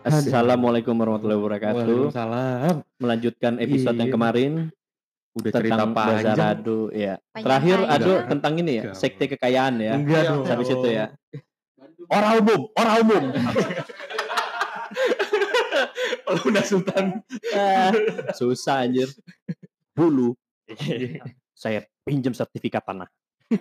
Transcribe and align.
Assalamualaikum 0.00 0.96
warahmatullahi 0.96 1.36
wabarakatuh. 1.40 1.76
Waalaikumsalam. 1.76 2.74
Melanjutkan 2.96 3.52
episode 3.60 3.96
yang 4.00 4.08
Iya. 4.08 4.16
kemarin 4.16 4.52
Udah 5.30 5.50
cerita 5.54 5.74
tentang 5.76 5.90
Bazar 5.94 6.16
panjang. 6.16 6.38
Ado 6.56 6.78
ya. 6.90 7.14
Panjang 7.20 7.44
Terakhir 7.44 7.78
panjang. 7.78 8.00
Ado 8.00 8.12
tentang 8.26 8.52
ini 8.58 8.72
ya, 8.72 8.82
sekte 8.96 9.24
kekayaan 9.30 9.74
ya. 9.78 9.92
Enggak 9.94 10.22
Iya, 10.24 10.30
dong. 10.32 10.44
Habis 10.48 10.68
itu 10.72 10.88
ya. 10.88 11.06
Orang 12.10 12.32
umum, 12.42 12.60
orang 12.74 12.96
umum. 13.04 13.24
Luna 16.40 16.62
Sultan. 16.64 17.04
Eh, 17.52 17.90
Susah 18.40 18.88
anjir. 18.88 19.12
Dulu 19.94 20.32
saya 21.52 21.84
pinjam 22.02 22.32
sertifikat 22.32 22.80
tanah. 22.82 23.06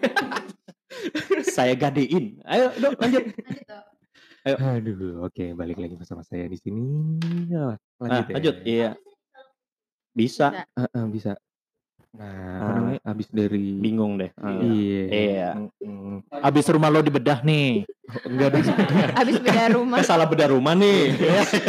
saya 1.56 1.76
gadein. 1.76 2.40
Ayo, 2.48 2.72
dong 2.80 2.96
lanjut. 2.96 3.24
Lanjut 3.28 3.99
dong. 4.46 4.60
Aduh, 4.60 5.16
oke 5.28 5.46
balik 5.56 5.78
lagi 5.80 5.96
bersama 6.00 6.22
saya 6.24 6.48
di 6.48 6.58
sini. 6.60 6.84
Nah, 7.52 7.76
lanjut 8.00 8.26
ya. 8.30 8.34
lanjut. 8.36 8.56
Iya. 8.64 8.90
Bisa. 10.16 10.48
Bisa. 10.52 10.64
Eh, 10.80 10.90
eh, 10.90 11.06
bisa. 11.12 11.34
Nah, 12.10 12.26
apa 12.26 12.66
Ah. 12.66 12.74
namanya? 12.74 13.00
Abis 13.06 13.28
dari 13.30 13.78
Bingung 13.78 14.18
deh. 14.18 14.34
Ah. 14.36 14.58
Iya. 14.58 15.04
Iya. 15.08 15.50
Mm-mm. 15.80 16.26
Abis 16.32 16.66
rumah 16.68 16.90
lo 16.90 17.00
dibedah 17.00 17.40
nih. 17.40 17.86
Enggak 18.26 18.48
ada. 18.50 18.60
Abis 19.22 19.38
beda 19.38 19.66
rumah. 19.72 20.02
Salah 20.02 20.26
bedah 20.26 20.50
rumah 20.50 20.74
nih. 20.74 21.14
Iya, 21.14 21.42
sih. 21.54 21.62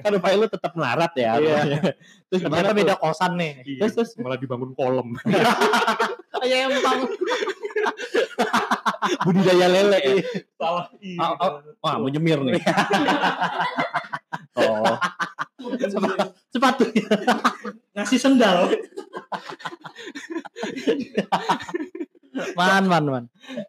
kan 0.00 0.12
upaya 0.12 0.34
lu 0.34 0.48
tetap 0.48 0.72
melarat 0.72 1.12
ya. 1.12 1.36
Iya. 1.36 1.92
Terus 2.26 2.40
gimana 2.40 2.64
Ternyata 2.64 2.72
beda 2.74 2.94
kosan 2.96 3.36
nih. 3.36 3.52
Iya, 3.62 3.80
Terus, 3.84 3.92
terus. 3.94 4.10
malah 4.16 4.36
dibangun 4.36 4.72
kolam. 4.72 5.12
Iya 6.38 6.70
emang. 6.70 7.02
budidaya 9.20 9.66
lele 9.66 9.98
ya. 9.98 10.14
Salah. 10.54 10.86
Iya. 10.96 11.18
Ah, 11.18 11.34
ah, 11.36 11.50
Wah, 11.82 11.94
mau 11.98 12.06
nyemir 12.06 12.38
nih. 12.40 12.62
Oh. 14.54 14.96
Sepa- 15.90 16.32
Sepatu. 16.48 16.84
Ngasih 17.92 18.18
sendal. 18.18 18.70
man 22.54 22.84
man 22.86 23.04
man. 23.04 23.24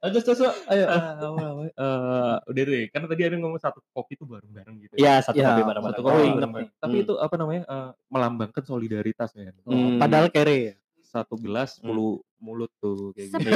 Terus 0.05 0.23
terus 0.23 0.39
ayo. 0.67 0.85
Eh, 0.85 2.35
udah 2.45 2.63
deh, 2.63 2.83
kan 2.89 3.01
tadi 3.03 3.21
ada 3.23 3.35
ngomong 3.35 3.57
satu 3.57 3.81
kopi 3.89 4.13
itu 4.13 4.25
bareng-bareng 4.25 4.75
gitu. 4.79 4.93
Iya, 4.95 5.23
satu 5.23 5.35
Iya, 5.35 5.47
kopi 5.49 5.61
bareng-bareng. 5.65 5.95
satu 5.97 6.01
Oh, 6.03 6.13
kopi. 6.13 6.63
Tapi 6.77 6.95
Hmm. 6.95 7.03
itu 7.03 7.13
apa 7.17 7.35
namanya? 7.35 7.63
eh, 7.65 7.89
melambangkan 8.07 8.63
solidaritas 8.63 9.33
kan. 9.33 9.55
Hmm. 9.65 9.97
Padahal 9.97 10.27
kere 10.29 10.57
ya. 10.59 10.75
Satu 11.09 11.41
gelas, 11.41 11.81
sepuluh 11.81 12.21
mulut 12.37 12.69
tuh 12.77 13.17
kayak 13.17 13.33
gitu. 13.33 13.49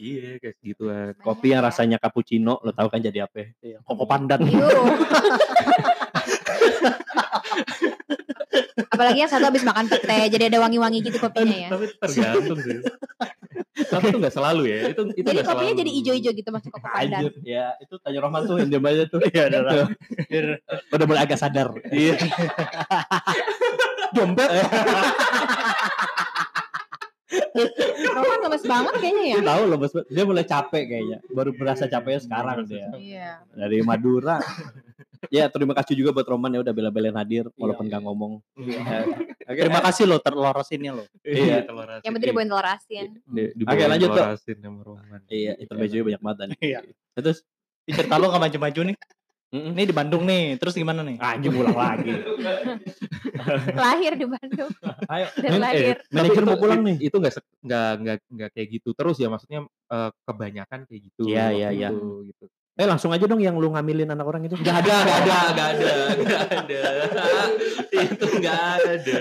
Iya, 0.00 0.40
kayak 0.40 0.56
gituan. 0.64 1.12
Kopi 1.20 1.52
yang 1.52 1.60
rasanya 1.60 2.00
cappuccino, 2.00 2.56
lo 2.64 2.72
tahu 2.72 2.88
kan 2.88 3.04
jadi 3.04 3.28
apa? 3.28 3.52
Iya, 3.60 3.84
Koko 3.84 4.08
pandan. 4.08 4.40
Apalagi 8.90 9.18
yang 9.20 9.30
satu 9.30 9.44
habis 9.48 9.60
makan 9.60 9.92
pete, 9.92 10.32
jadi 10.32 10.48
ada 10.48 10.58
wangi-wangi 10.64 11.04
gitu 11.04 11.20
kopinya 11.20 11.56
ya. 11.56 11.68
Tapi 11.68 11.84
tergantung 12.00 12.58
sih. 12.64 12.80
Tapi 13.80 14.04
itu 14.12 14.18
nggak 14.20 14.34
selalu 14.34 14.62
ya. 14.68 14.78
Itu 14.92 15.02
itu 15.12 15.24
Jadi 15.24 15.40
kopinya 15.44 15.72
selalu. 15.72 15.80
jadi 15.84 15.90
ijo-ijo 16.00 16.30
gitu 16.36 16.48
masuk 16.52 16.70
koko 16.72 16.88
pandan. 16.88 17.20
Anjir, 17.28 17.32
ya 17.44 17.76
itu 17.80 17.94
tanya 18.00 18.18
Rohman 18.24 18.42
tuh 18.48 18.56
yang 18.60 18.84
aja 18.84 19.04
tuh. 19.08 19.20
Iya, 19.28 19.42
udah 19.52 19.60
lah. 19.64 19.74
Udah 20.96 21.06
mulai 21.06 21.22
agak 21.24 21.38
sadar. 21.40 21.68
Iya. 21.92 22.16
Dompet. 24.16 24.48
Roman 28.10 28.38
lemes 28.42 28.64
banget 28.64 28.94
kayaknya 28.96 29.24
ya. 29.24 29.36
Dia 29.36 29.46
tahu 29.46 29.62
loh, 29.64 29.76
Bos. 29.76 29.92
Dia 30.06 30.24
mulai 30.24 30.44
capek 30.44 30.82
kayaknya. 30.84 31.18
Baru 31.28 31.50
berasa 31.52 31.84
capeknya 31.86 32.20
sekarang 32.20 32.58
dia. 32.64 32.88
Iya. 32.92 33.30
Dari 33.50 33.78
Madura. 33.80 34.38
ya, 35.28 35.46
terima 35.46 35.72
kasih 35.72 35.94
juga 35.94 36.10
buat 36.12 36.24
Roman 36.24 36.50
ya 36.50 36.60
udah 36.60 36.72
bela-belain 36.72 37.14
hadir 37.14 37.44
walaupun 37.54 37.86
nggak 37.86 38.02
ngomong. 38.02 38.32
Iya. 38.56 39.04
Oke, 39.44 39.60
Terima 39.60 39.82
kasih 39.82 40.06
lo 40.06 40.16
terlorosinnya 40.16 40.92
lo. 40.92 41.04
Iya, 41.20 41.34
Iya. 41.36 41.56
telur 41.62 41.86
asin. 41.86 42.02
Yang 42.02 42.12
penting 42.14 42.30
dibawain 42.30 42.48
telur 42.48 42.68
asin. 42.68 43.06
Di- 43.26 43.52
Oke, 43.60 43.82
lanjut, 43.84 44.08
telur 44.08 44.18
Tok. 44.20 44.34
asin 44.34 44.56
sama 44.58 44.80
Roman. 44.80 45.20
Iya, 45.26 45.52
itu 45.56 45.72
bajunya 45.72 46.04
banyak 46.04 46.22
banget 46.22 46.38
dan. 46.38 46.48
Iya. 46.58 46.78
Terus 47.14 47.38
Ini 47.80 47.96
cerita 47.96 48.20
lo 48.20 48.28
gak 48.28 48.38
maju-maju 48.40 48.80
nih. 48.86 48.96
Mm-mm. 49.50 49.74
Ini 49.74 49.82
di 49.82 49.94
Bandung 49.94 50.22
nih. 50.22 50.54
Terus 50.62 50.78
gimana 50.78 51.02
nih? 51.02 51.18
anjing 51.18 51.50
ulang 51.58 51.74
lagi. 51.74 52.14
Lahir 53.82 54.14
di 54.14 54.26
Bandung 54.30 54.70
Ayo, 55.10 55.26
dan 55.42 55.50
Men- 55.58 55.62
lahir. 55.62 55.96
Tapi 56.06 56.14
manajer 56.14 56.42
mau 56.46 56.58
pulang 56.58 56.80
nih. 56.86 56.96
Itu 57.02 57.18
nggak 57.18 57.34
nggak 57.66 57.90
nggak 57.98 58.16
nggak 58.30 58.50
kayak 58.54 58.68
gitu 58.78 58.94
terus 58.94 59.18
ya 59.18 59.26
maksudnya 59.26 59.66
eh, 59.66 60.10
kebanyakan 60.22 60.86
kayak 60.86 61.00
gitu. 61.10 61.22
Iya, 61.26 61.46
iya, 61.50 61.68
iya. 61.74 61.88
itu, 61.90 62.30
gitu. 62.30 62.44
Eh 62.78 62.86
langsung 62.86 63.10
aja 63.10 63.26
dong 63.26 63.42
yang 63.42 63.58
lu 63.58 63.74
ngambilin 63.74 64.08
anak 64.14 64.24
orang 64.24 64.46
itu. 64.46 64.54
Gak 64.62 64.86
ada, 64.86 64.96
gak 65.02 65.18
ada, 65.20 65.38
gak 65.52 65.68
ada, 65.74 65.92
gak 66.22 66.42
ada. 66.54 66.82
itu 68.06 68.26
gak 68.40 68.60
ada. 68.86 69.20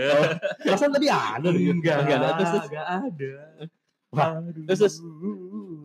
Perasaan 0.64 0.92
tadi 0.94 1.08
ada. 1.10 1.50
gitu. 1.52 1.74
Enggak, 1.74 1.96
Nggak 2.06 2.18
ada. 2.22 2.30
Terus, 2.38 2.50
terus. 2.54 2.68
gak 2.70 2.88
ada. 2.88 3.34
Wah, 4.14 4.30
Aduh. 4.40 4.64
terus, 4.70 4.80
terus. 4.80 4.96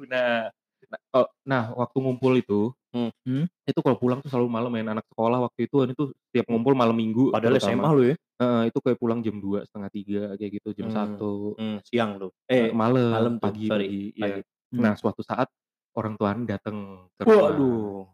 Nah, 0.07 0.53
nah, 0.87 1.01
oh, 1.17 1.27
nah, 1.43 1.63
waktu 1.75 1.97
ngumpul 1.99 2.33
itu, 2.37 2.71
Hmm. 2.95 3.11
Hmm. 3.27 3.45
itu 3.67 3.81
kalau 3.83 3.99
pulang 3.99 4.23
tuh 4.23 4.31
selalu 4.31 4.47
malam 4.47 4.71
main 4.71 4.87
anak 4.87 5.03
sekolah 5.11 5.43
waktu 5.43 5.67
itu 5.67 5.83
itu 5.85 6.05
tiap 6.31 6.47
ngumpul 6.47 6.73
malam 6.73 6.95
minggu. 6.95 7.35
Padahal 7.35 7.59
SMA 7.59 7.75
terutama. 7.75 7.91
lu 7.91 8.03
ya. 8.07 8.15
Heeh, 8.35 8.63
itu 8.71 8.79
kayak 8.79 8.99
pulang 8.99 9.19
jam 9.19 9.37
2 9.37 9.59
setengah 9.65 9.91
tiga 9.91 10.23
kayak 10.35 10.53
gitu 10.55 10.69
jam 10.73 10.87
Hmm. 10.87 10.95
satu 10.95 11.33
Hmm, 11.55 11.79
siang 11.83 12.11
lu. 12.17 12.29
eh 12.47 12.71
malam 12.71 13.11
malam 13.11 13.35
tuh, 13.37 13.43
pagi 13.43 13.67
sorry, 13.67 13.85
pagi, 13.85 14.03
iya. 14.15 14.23
pagi. 14.39 14.41
Nah 14.75 14.93
suatu 14.95 15.21
saat 15.21 15.49
orang 15.93 16.15
tua 16.15 16.31
Ani 16.31 16.45
datang 16.45 16.77
ke 17.13 17.23
rumah. 17.25 17.51
waduh. 17.51 18.07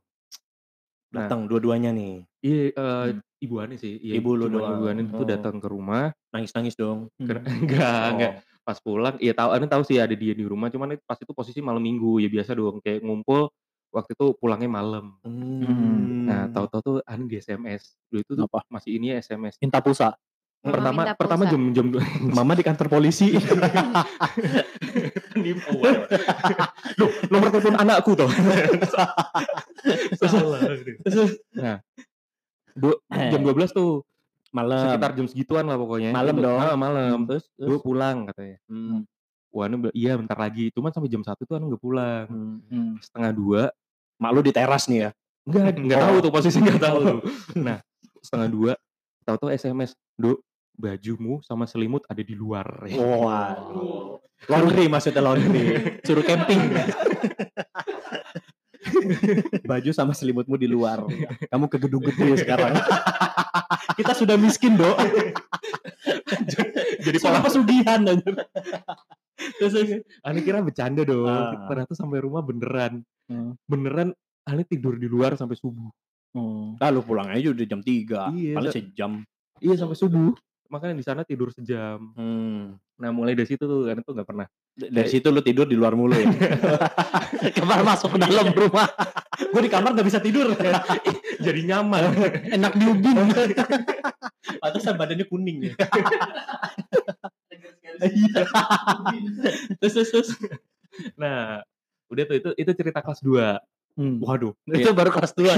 Nah. 1.10 1.26
Datang 1.26 1.40
dua-duanya 1.44 1.90
nih. 1.90 2.22
Iya, 2.40 2.64
eh, 2.70 3.04
Hmm. 3.10 3.20
ibu 3.38 3.54
Ani 3.58 3.76
sih. 3.76 3.98
Iya, 3.98 4.16
Ibu 4.16 4.30
lu 4.32 4.46
cuman 4.46 4.54
doang. 4.54 4.72
Ibu 4.72 4.84
Ani 4.86 5.02
itu 5.04 5.18
Oh. 5.18 5.26
datang 5.26 5.56
ke 5.58 5.66
rumah. 5.66 6.14
Nangis-nangis 6.30 6.72
dong. 6.74 7.10
Kena- 7.18 7.42
enggak, 7.84 7.84
Oh. 8.06 8.10
enggak. 8.14 8.32
Pas 8.62 8.78
pulang, 8.78 9.16
iya 9.18 9.34
tahu, 9.34 9.50
Ani 9.50 9.66
tahu 9.66 9.82
sih 9.82 9.98
ada 9.98 10.14
dia 10.14 10.30
di 10.30 10.44
rumah. 10.46 10.70
Cuman 10.70 10.94
pas 11.02 11.18
itu 11.18 11.32
posisi 11.32 11.58
malam 11.58 11.82
minggu, 11.82 12.22
ya 12.22 12.30
biasa 12.30 12.54
dong. 12.54 12.78
Kayak 12.78 13.02
ngumpul, 13.02 13.50
waktu 13.90 14.10
itu 14.12 14.24
pulangnya 14.34 14.66
malam. 14.66 15.14
Hmm. 15.20 16.24
Nah, 16.24 16.46
tahu-tahu 16.48 16.80
tuh 16.80 16.94
Ani 17.04 17.26
di 17.26 17.36
SMS. 17.36 17.94
Dulu 18.06 18.20
itu 18.20 18.32
tuh 18.34 18.44
Apa? 18.46 18.62
masih 18.68 18.96
ini 18.96 19.10
ya 19.10 19.14
SMS. 19.18 19.58
Minta 19.58 19.78
pulsa. 19.78 20.14
Mama 20.60 20.76
Pertama, 20.76 21.00
minta 21.02 21.14
pertama 21.16 21.40
pulsa. 21.42 21.50
jam 21.50 21.62
jam 21.72 21.86
dua. 21.88 22.02
Mama 22.36 22.52
di 22.52 22.60
kantor 22.60 22.86
polisi. 22.88 23.32
Penipuan. 25.32 25.92
Loh, 26.96 27.10
nomor 27.28 27.48
telepon 27.50 27.74
anakku 27.76 28.10
tuh. 28.14 28.28
Salah. 30.18 30.60
nah, 31.56 31.76
du- 32.74 33.00
jam 33.08 33.40
12 33.40 33.72
tuh 33.72 34.04
Malam. 34.50 34.82
sekitar 34.84 35.10
jam 35.14 35.26
segituan 35.26 35.64
lah 35.64 35.74
pokoknya. 35.74 36.10
Malam 36.10 36.34
Itu- 36.34 36.44
dong. 36.44 36.58
Ah, 36.58 36.74
malam. 36.74 37.16
Terus, 37.24 37.44
Gue 37.54 37.66
terus. 37.70 37.80
pulang 37.80 38.26
katanya. 38.26 38.56
Hmm. 38.66 39.06
Wah, 39.50 39.66
Anu 39.66 39.76
bilang, 39.82 39.96
iya 39.98 40.12
bentar 40.14 40.38
lagi. 40.38 40.70
Cuman 40.70 40.94
sampai 40.94 41.10
jam 41.10 41.22
satu 41.26 41.42
tuh 41.42 41.58
Anu 41.58 41.74
nggak 41.74 41.82
pulang. 41.82 42.26
Hmm. 42.30 42.58
Hmm. 42.70 42.92
Setengah 43.02 43.30
dua. 43.34 43.62
Mak 44.20 44.30
lu 44.30 44.40
di 44.40 44.52
teras 44.54 44.86
nih 44.86 45.08
ya. 45.08 45.10
Enggak, 45.48 45.74
enggak 45.74 45.98
Oh. 46.00 46.04
tahu 46.06 46.16
tuh 46.22 46.32
posisi 46.32 46.58
enggak 46.60 46.80
tahu 46.80 46.98
tuh. 47.02 47.18
Nah, 47.66 47.78
setengah 48.22 48.48
dua. 48.48 48.72
Tahu-tahu 49.26 49.50
SMS, 49.52 49.92
Dok, 50.16 50.38
bajumu 50.74 51.42
sama 51.42 51.66
selimut 51.66 52.02
ada 52.06 52.22
di 52.22 52.32
luar. 52.32 52.66
Waduh. 52.88 54.16
Laundry 54.48 54.88
maksudnya 54.88 55.20
laundry. 55.20 56.00
Suruh 56.00 56.24
camping. 56.24 56.58
Baju 59.68 59.90
sama 59.92 60.16
selimutmu 60.16 60.56
di 60.56 60.64
luar. 60.64 61.04
Kamu 61.52 61.68
ke 61.68 61.76
gedung 61.76 62.00
gede 62.00 62.40
sekarang. 62.40 62.72
Kita 63.92 64.16
sudah 64.16 64.40
miskin, 64.40 64.80
Dok. 64.80 64.96
Jadi 67.04 67.16
pola 67.20 67.44
pesugihan 67.44 68.00
anjir. 68.00 68.34
Terus 69.58 70.02
Ani 70.20 70.40
kira 70.44 70.60
bercanda 70.60 71.02
dong. 71.02 71.28
Ah. 71.28 71.66
Ternyata 71.68 71.92
sampai 71.96 72.18
rumah 72.20 72.44
beneran. 72.44 73.00
Hmm. 73.30 73.56
Beneran 73.64 74.12
Ani 74.44 74.62
tidur 74.64 74.96
di 74.96 75.06
luar 75.06 75.36
sampai 75.36 75.56
subuh. 75.56 75.88
Hmm. 76.30 76.78
Nah, 76.78 76.88
lu 76.94 77.02
pulang 77.02 77.28
aja 77.30 77.50
udah 77.50 77.66
jam 77.66 77.82
3. 77.82 78.34
Iya, 78.36 78.54
Paling 78.54 78.72
sejam. 78.74 79.12
Iya 79.60 79.74
sampai 79.76 79.96
subuh. 79.98 80.32
Makanya 80.70 80.94
di 80.94 81.04
sana 81.04 81.26
tidur 81.26 81.50
sejam. 81.50 82.14
Hmm. 82.14 82.78
Nah 83.00 83.10
mulai 83.10 83.32
dari 83.32 83.48
situ 83.48 83.64
tuh 83.64 83.90
Ani 83.90 84.04
tuh 84.06 84.14
nggak 84.14 84.28
pernah. 84.28 84.46
Dari 84.76 85.08
situ 85.10 85.28
lu 85.28 85.42
tidur 85.42 85.66
di 85.66 85.74
luar 85.74 85.98
mulu 85.98 86.14
ya. 86.14 86.30
Kamar 87.58 87.82
masuk 87.82 88.16
ke 88.16 88.18
dalam 88.22 88.54
rumah. 88.54 88.86
Gue 89.50 89.62
di 89.66 89.70
kamar 89.72 89.96
gak 89.96 90.06
bisa 90.06 90.20
tidur. 90.20 90.52
Jadi 91.44 91.60
nyaman. 91.64 92.12
Enak 92.54 92.72
di 92.76 92.84
ubin. 92.84 93.16
Pantesan 94.60 94.94
badannya 95.00 95.26
kuning 95.26 95.72
ya. 95.72 95.74
Iya. 98.00 98.42
terus, 99.80 99.92
terus, 99.94 100.10
terus. 100.10 100.28
nah 101.14 101.60
udah 102.08 102.24
tuh 102.26 102.36
itu 102.36 102.50
itu 102.56 102.70
cerita 102.74 103.00
kelas 103.00 103.20
2 103.22 103.60
Hmm. 103.98 104.22
Waduh. 104.22 104.54
Itu 104.70 104.94
baru 104.94 105.10
kelas 105.10 105.34
2. 105.34 105.50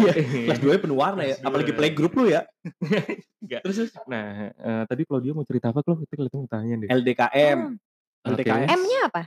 Kelas 0.48 0.58
2 0.58 0.80
penuh 0.80 0.96
warna 0.96 1.20
ya. 1.22 1.36
Apalagi 1.44 1.76
playgroup 1.76 2.16
lu 2.16 2.32
ya. 2.32 2.48
Enggak. 3.38 3.60
Terus, 3.62 3.76
terus. 3.86 3.92
Nah 4.08 4.50
eh, 4.50 4.82
tadi 4.88 5.04
kalau 5.04 5.20
dia 5.20 5.36
mau 5.36 5.44
cerita 5.44 5.68
apa 5.68 5.84
kalau 5.84 6.00
kita 6.00 6.16
kelihatan 6.16 6.38
mau 6.40 6.48
tanya 6.48 6.74
deh. 6.80 6.88
LDKM. 6.90 7.58
Hmm. 7.60 7.76
LDKM. 8.32 8.66
M-nya 8.72 9.00
apa? 9.06 9.22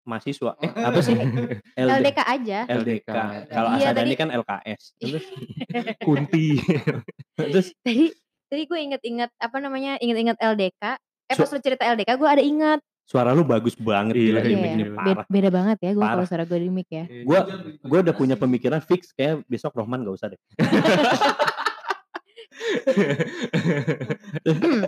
mahasiswa. 0.00 0.56
Eh, 0.58 0.70
apa 0.72 0.98
sih? 1.04 1.14
LD. 1.86 1.90
LDK 2.00 2.18
aja. 2.24 2.58
LDK. 2.66 3.08
Kalau 3.46 3.68
Iya, 3.76 3.92
Asadani 3.92 4.08
tadi- 4.08 4.18
kan 4.18 4.28
LKS. 4.32 4.82
Terus, 5.00 5.24
Kunti. 6.02 6.48
terus 7.36 7.66
Tadi 7.84 8.08
tadi 8.50 8.62
gue 8.66 8.78
inget-inget 8.80 9.30
apa 9.36 9.56
namanya? 9.60 10.00
Inget-inget 10.00 10.40
LDK. 10.40 10.98
Eh 11.30 11.34
Su- 11.34 11.40
pas 11.40 11.50
lu 11.50 11.60
cerita 11.60 11.82
LDK 11.86 12.10
gue 12.12 12.28
ada 12.28 12.42
inget. 12.42 12.80
suara 13.02 13.30
lu 13.30 13.42
bagus 13.42 13.74
banget 13.74 14.14
Iya, 14.14 14.22
gila 14.24 14.38
iya, 14.38 14.44
di 14.44 14.48
Iya, 14.48 14.54
mic 14.56 14.70
ini 14.70 14.78
iya. 14.80 14.90
parah. 14.92 15.06
Beda, 15.08 15.22
beda 15.26 15.48
banget 15.50 15.78
ya 15.80 15.90
gue 15.92 16.04
kalau 16.04 16.24
suara 16.24 16.44
gue 16.44 16.58
di 16.58 16.70
mic 16.70 16.88
ya. 16.88 17.04
Gua 17.24 17.40
gua 17.80 17.98
udah 18.00 18.14
punya 18.14 18.36
pemikiran 18.36 18.78
fix 18.80 19.10
kayak 19.10 19.42
besok 19.46 19.74
Rohman 19.74 19.98
gak 20.00 20.14
usah 20.16 20.28
deh. 20.28 20.40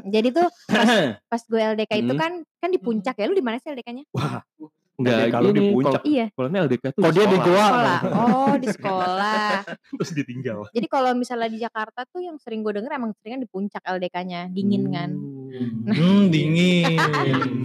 Jadi 0.06 0.28
tuh 0.30 0.46
pas 1.24 1.42
gue 1.42 1.60
LDK 1.60 1.92
itu 1.96 2.12
Hmm. 2.12 2.20
kan 2.20 2.32
kan 2.58 2.68
di 2.68 2.78
puncak 2.78 3.16
ya. 3.16 3.26
Lu 3.26 3.34
di 3.34 3.42
mana 3.42 3.58
sih 3.58 3.70
LDK-nya? 3.70 4.04
Enggak, 5.02 5.26
kalau 5.28 5.50
di 5.50 5.62
puncak. 5.69 5.93
kalau- 5.99 6.06
Iya, 6.06 6.26
Kalau 6.31 6.46
ini 6.46 6.58
LDK 6.60 6.84
tuh 6.88 7.00
Kok 7.00 7.10
dia 7.10 7.25
di 7.25 7.28
sekolah. 7.32 7.44
goa? 7.44 7.66
sekolah. 7.66 7.99
Oh, 8.14 8.54
di 8.54 8.69
sekolah. 8.70 9.50
terus 9.99 10.10
ditinggal. 10.12 10.58
Jadi 10.70 10.87
kalau 10.87 11.10
misalnya 11.12 11.49
di 11.49 11.58
Jakarta 11.58 12.00
tuh 12.04 12.20
yang 12.20 12.38
sering 12.38 12.60
gue 12.60 12.72
denger 12.72 12.93
emang 12.93 13.10
sering 13.14 13.34
kan 13.34 13.40
di 13.40 13.49
puncak 13.49 13.82
LDK-nya, 13.82 14.46
dingin 14.49 14.84
kan. 14.88 15.10
Hmm, 15.88 16.31
dingin. 16.31 16.94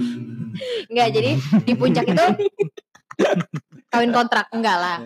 Enggak, 0.89 1.07
jadi 1.11 1.31
di 1.61 1.73
puncak 1.73 2.03
itu 2.03 2.25
kawin 3.91 4.09
kontrak 4.09 4.49
enggak 4.51 4.73
lah. 4.75 4.97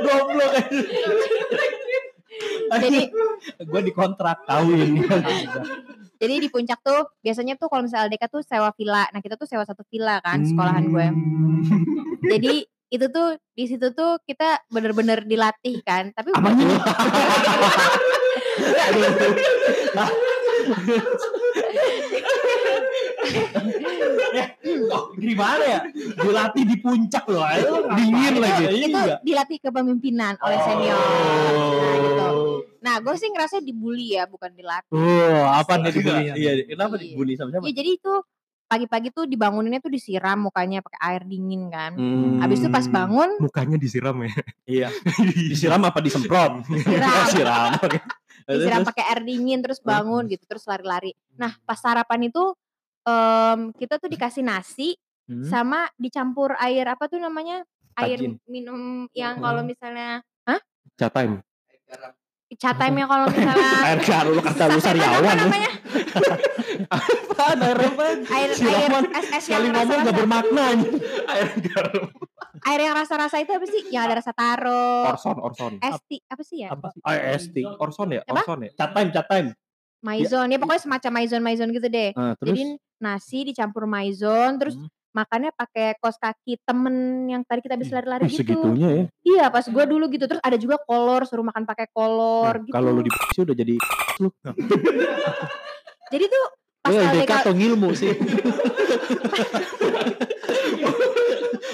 Goblok 0.00 0.52
aja. 0.52 0.80
Jadi 2.72 3.00
gua 3.66 3.80
dikontrak 3.80 4.38
kawin. 4.44 5.02
Jadi 6.20 6.36
di 6.36 6.52
puncak 6.52 6.84
tuh 6.84 7.08
biasanya 7.24 7.56
tuh 7.56 7.72
kalau 7.72 7.88
misalnya 7.88 8.12
LDK 8.12 8.28
tuh 8.28 8.44
sewa 8.44 8.68
villa. 8.76 9.08
Nah, 9.08 9.24
kita 9.24 9.40
tuh 9.40 9.48
sewa 9.48 9.64
satu 9.64 9.80
villa 9.88 10.20
kan 10.20 10.44
sekolahan 10.44 10.84
gue. 10.92 11.06
Jadi 12.36 12.68
itu 12.92 13.06
tuh 13.08 13.40
di 13.56 13.64
situ 13.64 13.88
tuh 13.96 14.20
kita 14.28 14.60
bener-bener 14.68 15.24
dilatih 15.24 15.80
kan. 15.80 16.12
Tapi 16.12 16.36
Apanya? 16.36 16.76
Gimana 25.16 25.64
ya? 25.64 25.80
Dilatih 26.20 26.64
di 26.68 26.76
puncak 26.84 27.24
loh. 27.32 27.48
ayo. 27.48 27.88
Dingin 27.96 28.44
lagi. 28.44 28.64
itu 28.76 29.00
dilatih 29.24 29.58
kepemimpinan 29.64 30.36
oleh 30.44 30.58
senior. 30.68 31.00
Nah, 31.00 31.96
gitu. 31.96 32.39
Nah, 32.80 32.96
gue 32.98 33.14
sih 33.14 33.28
ngerasa 33.28 33.60
dibully 33.60 34.16
ya, 34.16 34.24
bukan 34.24 34.50
dilatih. 34.52 34.88
Oh, 34.90 35.44
apa 35.46 35.76
nih 35.76 35.92
dibully? 35.92 36.24
Iya, 36.32 36.52
kenapa 36.66 36.96
Iya. 36.96 37.12
dibully 37.12 37.32
sama 37.36 37.48
siapa? 37.52 37.64
Ya 37.68 37.72
jadi 37.76 37.90
itu 37.96 38.14
pagi-pagi 38.66 39.08
tuh 39.10 39.26
dibanguninnya 39.26 39.82
tuh 39.82 39.90
disiram 39.90 40.38
mukanya 40.40 40.80
pakai 40.80 41.00
air 41.02 41.22
dingin 41.26 41.68
kan. 41.68 41.92
Hmm. 41.92 42.38
Habis 42.38 42.62
itu 42.62 42.70
pas 42.70 42.86
bangun 42.86 43.30
Mukanya 43.36 43.76
disiram 43.76 44.14
ya. 44.22 44.32
Iya. 44.64 44.88
Disiram 45.52 45.82
apa 45.82 45.98
disemprot? 45.98 46.64
Disiram. 46.64 47.10
Disiram. 47.26 47.70
oke. 47.76 47.98
disiram 48.50 48.82
pakai 48.82 49.04
air 49.10 49.20
dingin 49.22 49.58
terus 49.60 49.82
bangun 49.82 50.24
gitu 50.26 50.46
terus 50.46 50.64
lari-lari. 50.64 51.12
Nah, 51.34 51.58
pas 51.62 51.76
sarapan 51.76 52.30
itu 52.30 52.42
em, 53.02 53.74
kita 53.76 53.98
tuh 53.98 54.08
dikasih 54.08 54.42
nasi 54.42 54.96
Hmm. 55.30 55.46
sama 55.46 55.86
dicampur 55.94 56.58
air 56.58 56.82
apa 56.90 57.06
tuh 57.06 57.22
namanya? 57.22 57.62
Air 57.94 58.18
Tajin. 58.18 58.34
minum 58.50 59.06
yang 59.14 59.38
kalau 59.38 59.62
misalnya 59.62 60.26
Chat 60.98 61.14
time. 61.14 61.38
chat 61.86 62.02
time 62.02 62.14
yang 62.50 63.06
kalau 63.06 63.26
misalnya 63.30 63.70
Air 63.88 64.00
garu 64.02 64.30
lu 64.34 64.42
kata 64.42 64.62
lu 64.66 64.74
Apa 64.74 64.82
sariawan. 64.82 65.36
namanya? 65.38 65.70
Apaan 66.90 67.58
air 67.62 67.78
apa? 67.78 68.04
Air 68.26 68.50
air 68.52 68.90
es 69.14 69.26
es 69.30 69.44
yang 69.48 69.70
ngomong 69.70 69.98
gak 70.02 70.16
bermakna. 70.16 70.66
Air 71.30 71.48
garam. 71.62 72.04
Air 72.66 72.80
yang 72.82 72.94
rasa-rasa 72.98 73.38
itu 73.38 73.52
apa 73.54 73.66
sih? 73.66 73.82
Yang 73.88 74.02
ada 74.04 74.14
rasa 74.18 74.32
taro. 74.34 75.06
Orson, 75.08 75.36
Orson. 75.38 75.72
Esti 75.78 76.16
apa 76.26 76.42
sih 76.42 76.66
ya? 76.66 76.74
Apa? 76.74 76.90
AST. 77.00 77.56
Orson 77.78 78.08
ya? 78.12 78.20
Apa? 78.26 78.42
Orson 78.42 78.58
ya? 78.66 78.70
Chat 78.74 78.90
time, 78.92 79.08
chat 79.14 79.26
time. 79.30 79.48
Maizon. 80.00 80.46
Ya 80.48 80.58
pokoknya 80.58 80.82
semacam 80.82 81.10
maizon 81.20 81.42
maizon 81.44 81.68
gitu 81.70 81.86
deh. 81.86 82.10
Ah, 82.16 82.34
terus 82.34 82.50
Jadi 82.56 82.62
nasi 82.98 83.38
dicampur 83.46 83.84
maizon 83.86 84.58
terus 84.58 84.74
Hmm. 84.76 84.88
Makannya 85.10 85.50
pakai 85.54 85.98
kos 85.98 86.16
kaki 86.22 86.62
temen 86.62 87.26
yang 87.26 87.42
tadi 87.42 87.60
kita 87.66 87.74
habis 87.74 87.90
lari-lari 87.90 88.30
Wih, 88.30 88.30
gitu. 88.30 88.54
segitunya 88.54 88.88
ya. 88.88 89.04
Iya 89.26 89.44
pas 89.50 89.66
gua 89.66 89.84
dulu 89.86 90.06
gitu 90.10 90.30
terus 90.30 90.42
ada 90.42 90.54
juga 90.54 90.78
kolor 90.82 91.26
suruh 91.26 91.42
makan 91.42 91.66
pakai 91.66 91.90
kolor 91.90 92.54
Nah, 92.58 92.64
gitu. 92.66 92.74
Kalau 92.74 92.90
lu 92.94 93.02
di 93.02 93.10
sih 93.34 93.42
udah 93.42 93.56
jadi 93.56 93.74
lu. 94.22 94.28
Jadi 96.10 96.24
tuh 96.26 96.44
pas 96.82 96.90
LDK 96.90 97.22
LDK 97.22 97.32
atau 97.46 97.54
ngilmu 97.54 97.90
sih? 97.94 98.10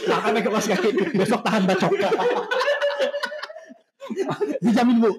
Makan 0.07 0.31
pakai 0.37 0.51
kos 0.53 0.67
kaki 0.69 0.89
besok 1.17 1.41
tahan 1.41 1.65
bacok. 1.65 1.93
Dijamin 4.63 4.97
bu. 5.03 5.11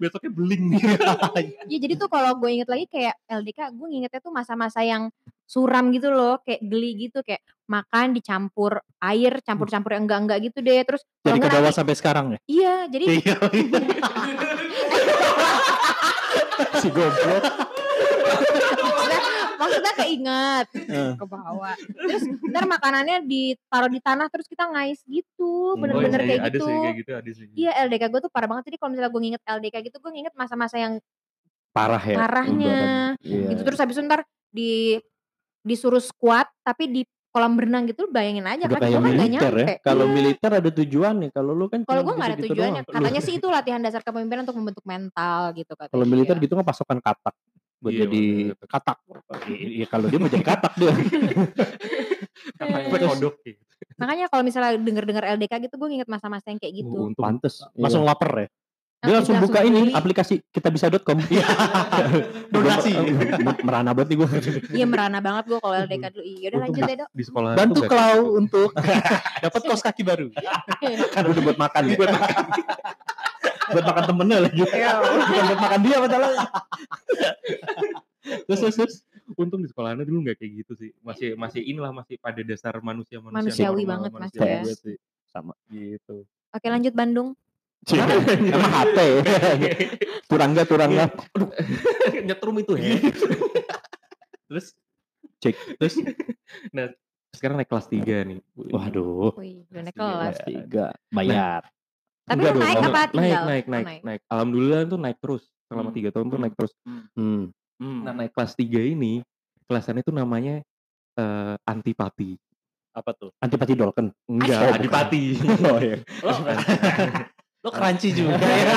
Besoknya 0.00 0.30
beling 0.32 0.62
nih. 0.74 0.80
ya 1.72 1.78
jadi 1.78 1.94
tuh 1.98 2.08
kalau 2.10 2.34
gue 2.38 2.50
inget 2.50 2.68
lagi 2.68 2.86
kayak 2.90 3.14
LDK 3.28 3.74
gue 3.74 3.86
ngingetnya 3.90 4.20
tuh 4.20 4.32
masa-masa 4.34 4.82
yang 4.82 5.12
suram 5.44 5.92
gitu 5.92 6.08
loh 6.08 6.40
kayak 6.40 6.64
geli 6.64 7.08
gitu 7.08 7.20
kayak 7.20 7.44
makan 7.68 8.16
dicampur 8.16 8.80
air 9.00 9.40
campur-campur 9.44 9.92
yang 9.92 10.08
enggak-enggak 10.08 10.40
gitu 10.40 10.58
deh 10.64 10.80
terus 10.84 11.04
Jadi 11.20 11.40
ke 11.40 11.48
bawah 11.52 11.72
sampai 11.72 11.94
sekarang 11.96 12.26
ya? 12.32 12.38
iya 12.48 12.74
jadi 12.88 13.04
Iya. 13.20 13.36
si 16.80 16.88
goblok. 16.90 17.73
Maksudnya 19.74 19.94
keinget 19.96 20.66
ke 21.14 21.26
bawah 21.26 21.74
terus 21.90 22.22
ntar 22.46 22.64
makanannya 22.64 23.16
ditaruh 23.22 23.88
di 23.88 23.98
tanah 23.98 24.26
terus 24.28 24.46
kita 24.46 24.64
ngais 24.66 25.02
gitu 25.04 25.74
Hmm. 25.74 25.80
bener-bener 25.80 26.14
Oh, 26.14 26.24
iya, 26.24 26.30
kayak 26.30 26.42
ada 26.42 26.50
gitu 26.52 26.64
sih 26.64 26.76
kayak 26.78 26.96
gitu, 26.96 27.10
ada 27.12 27.30
sih. 27.32 27.46
iya 27.52 27.70
LDK 27.82 28.02
gue 28.08 28.20
tuh 28.20 28.30
parah 28.30 28.46
banget 28.46 28.64
jadi 28.68 28.76
kalau 28.76 28.90
misalnya 28.90 29.10
gue 29.10 29.22
nginget 29.22 29.42
LDK 29.44 29.76
gitu 29.82 29.96
gue 29.98 30.10
nginget 30.12 30.34
masa-masa 30.34 30.76
yang 30.76 30.94
Parah 31.70 31.98
ya. 32.00 32.14
parahnya 32.16 32.78
Iya. 33.18 33.50
gitu 33.50 33.62
terus 33.62 33.78
habis 33.78 33.94
itu 33.94 34.04
ntar 34.04 34.22
di 34.48 34.94
disuruh 35.60 35.98
squat 35.98 36.46
tapi 36.60 36.86
di 36.86 37.02
kolam 37.28 37.58
berenang 37.58 37.82
gitu 37.84 38.06
bayangin 38.06 38.46
aja 38.46 38.64
Udah 38.64 38.78
kan 38.78 38.80
kayak 38.80 38.94
kan 38.94 39.02
gak 39.02 39.10
militer 39.10 39.52
ya. 39.52 39.66
Kalau 39.82 40.06
Iya. 40.06 40.14
militer 40.14 40.50
ada 40.54 40.70
tujuannya. 40.70 41.28
Kalau 41.28 41.50
lu 41.50 41.66
kan 41.66 41.82
kalau 41.82 42.00
gue 42.00 42.14
nggak 42.14 42.28
ada 42.28 42.36
gitu-gitu 42.36 42.54
tujuannya 42.54 42.82
doang. 42.84 42.94
katanya 42.94 43.20
sih 43.20 43.34
itu 43.34 43.46
latihan 43.48 43.80
dasar 43.80 44.00
kepemimpinan 44.00 44.46
untuk 44.46 44.54
membentuk 44.54 44.84
mental 44.84 45.50
gitu 45.52 45.72
Kalau 45.74 46.06
militer 46.06 46.36
Iya. 46.36 46.42
gitu 46.42 46.52
kan 46.54 46.62
pasukan 46.62 46.98
katak 47.00 47.34
buat 47.84 47.92
Iya, 47.92 48.00
jadi 48.02 48.22
bener. 48.48 48.56
katak. 48.64 48.98
Iya 49.46 49.86
kalau 49.86 50.06
dia 50.06 50.18
mau 50.18 50.26
jadi 50.26 50.46
katak 50.46 50.72
dia. 50.74 50.92
Katanya 52.58 52.88
kodok 52.88 53.34
gitu. 53.42 53.60
makanya 53.94 54.26
kalau 54.26 54.42
misalnya 54.42 54.74
denger-denger 54.76 55.24
LDK 55.36 55.52
gitu 55.62 55.74
gue 55.76 55.88
nginget 55.88 56.08
masa-masa 56.08 56.48
yang 56.48 56.58
kayak 56.58 56.74
gitu 56.74 56.96
Untung 57.04 57.14
Pantes. 57.14 57.60
Langsung 57.74 58.02
Iya. 58.02 58.10
lapar 58.10 58.30
ya? 58.34 58.48
Dia 59.04 59.14
langsung 59.14 59.36
buka 59.36 59.60
ini 59.60 59.80
beli. 59.82 59.92
aplikasi 59.92 60.40
kitabisa.com. 60.48 61.20
Iya. 61.28 61.44
Donasi. 62.54 62.90
Merana 63.60 63.92
banget 63.92 64.08
nih 64.08 64.16
gue. 64.16 64.28
iya 64.72 64.86
merana 64.88 65.20
banget 65.20 65.44
gue 65.46 65.58
kalau 65.58 65.76
LDK 65.78 66.04
dulu 66.10 66.24
iya 66.24 66.46
udah 66.48 66.60
lanjut 66.62 66.82
deh 66.82 66.96
dok 66.96 67.08
Di 67.12 67.22
sekolah 67.22 67.50
Bantu 67.52 67.80
Klau 67.84 68.20
untuk 68.34 68.70
Dapat 69.44 69.60
kos 69.62 69.84
kaki 69.84 70.02
baru. 70.02 70.32
kan 71.12 71.22
udah 71.22 71.42
buat 71.44 71.58
makan 71.60 71.82
ya. 71.84 71.94
buat 71.94 72.10
makan. 72.10 72.44
Buat 73.72 73.84
makan 73.84 74.04
temennya 74.10 74.38
lagi. 74.44 74.60
Bukan 74.60 75.42
buat 75.48 75.60
makan 75.60 75.80
dia 75.80 75.96
masalahnya. 76.02 76.46
terus 78.48 78.60
terus 78.60 78.76
terus. 78.76 78.96
Untung 79.40 79.64
di 79.64 79.68
sekolahnya 79.72 80.04
dulu 80.04 80.20
nggak 80.28 80.36
kayak 80.36 80.52
gitu 80.64 80.72
sih. 80.76 80.90
Masih 81.00 81.32
masih 81.34 81.64
inilah 81.64 81.96
masih 81.96 82.20
pada 82.20 82.44
dasar 82.44 82.76
manusia 82.84 83.16
manusia 83.24 83.64
Manusiawi 83.64 83.82
normal, 83.88 83.92
banget, 83.96 84.10
Mas, 84.10 84.20
manusiawi 84.20 84.44
ya. 84.44 84.58
banget 84.60 84.78
sih. 84.84 84.96
Sama. 85.32 85.52
Gitu. 85.72 86.16
oke 86.54 86.66
lanjut 86.70 86.94
Bandung 86.94 87.28
Emang 87.92 88.72
HP. 88.72 88.98
Turangga 90.30 90.62
turangga. 90.64 91.04
Nyetrum 92.24 92.56
itu 92.64 92.72
ya. 92.80 92.96
terus 94.48 94.72
Cek. 95.44 95.56
terus 95.76 95.94
nah 96.72 96.88
sekarang 97.34 97.60
naik 97.60 97.68
kelas 97.68 97.90
3 97.90 98.28
nih. 98.30 98.38
Waduh. 98.56 99.36
Wih 99.36 99.68
udah 99.68 99.82
naik 99.84 99.92
Iya, 99.92 100.00
kelas 100.00 100.16
Kelas 100.16 100.38
tiga. 100.48 100.86
Bayar. 101.12 101.62
Tapi 102.24 102.40
Enggak 102.40 102.50
lu 102.50 102.56
dong, 102.56 102.64
naik 102.64 102.74
naik, 102.74 102.84
apa 102.84 102.96
naik, 102.96 103.10
tinggal 103.12 103.44
naik, 103.44 103.64
Oh, 103.64 103.70
naik, 103.70 103.86
naik, 104.02 104.20
Alhamdulillah 104.26 104.80
tuh 104.84 104.98
naik 104.98 105.18
terus 105.20 105.42
selama 105.64 105.88
Hmm. 105.88 105.96
tiga 105.96 106.08
tahun 106.10 106.26
tuh 106.26 106.38
naik 106.40 106.54
terus. 106.54 106.72
Hmm. 107.14 107.44
Nah 108.00 108.12
naik 108.14 108.32
kelas 108.32 108.52
3 108.54 108.80
ini 108.86 109.20
kelasannya 109.64 110.02
tuh 110.02 110.12
namanya 110.12 110.64
eh, 111.14 111.54
antipati. 111.62 112.34
Apa 112.90 113.10
tuh? 113.12 113.30
Antipati 113.38 113.74
Dolken. 113.74 114.10
Enggak, 114.24 114.56
Oh, 114.56 114.66
bukan. 114.66 114.78
adipati. 114.78 115.22
Oh 115.68 115.78
iya. 115.78 115.96
Lo 117.60 117.70
crunchy 117.74 118.10
juga 118.18 118.34
ya. 118.38 118.74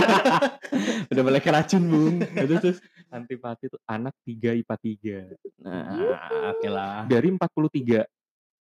Udah 1.07 1.21
mulai 1.21 1.39
keracun, 1.39 1.83
Bung. 1.83 2.15
Terus 2.21 2.59
terus. 2.59 2.79
antipati 3.07 3.71
tuh 3.71 3.79
anak 3.85 4.11
3 4.21 4.51
IPA 4.53 4.75
3. 4.75 5.63
Nah, 5.63 5.83
oke 6.51 6.67
lah. 6.67 7.07
Dari 7.07 7.27
43. 7.31 8.03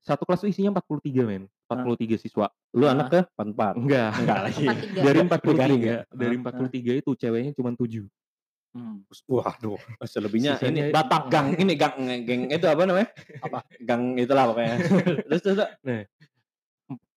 Satu 0.03 0.27
kelas 0.27 0.43
tuh 0.43 0.51
isinya 0.51 0.75
43 0.75 1.23
men. 1.23 1.43
43 1.71 2.19
siswa. 2.19 2.51
Lu 2.75 2.85
anak 2.85 3.07
ke 3.07 3.19
empat. 3.39 3.73
Enggak. 3.79 4.11
Enggak 4.19 4.39
lagi. 4.51 4.65
Empat 4.67 4.77
tiga. 4.83 4.99
Dari 4.99 5.05
Garing 5.07 5.27
43, 5.31 5.79
ya? 5.79 5.97
dari 6.11 6.35
Ah, 6.35 6.41
43 6.43 6.99
itu 6.99 7.11
ceweknya 7.15 7.51
cuma 7.55 7.71
7. 7.71 8.03
Hmm. 8.73 9.05
Waduh, 9.29 9.77
selebihnya 10.01 10.57
Sisanya- 10.57 10.89
ini 10.89 10.91
Batak 10.91 11.29
gang 11.29 11.53
ini 11.61 11.77
gang 11.77 11.93
geng 12.25 12.49
itu 12.49 12.65
apa 12.65 12.89
namanya? 12.89 13.05
Apa? 13.45 13.61
Gang 13.79 14.17
itulah 14.17 14.49
pokoknya. 14.49 14.75
terus 15.29 15.41
terus. 15.45 15.57
terus. 15.61 16.05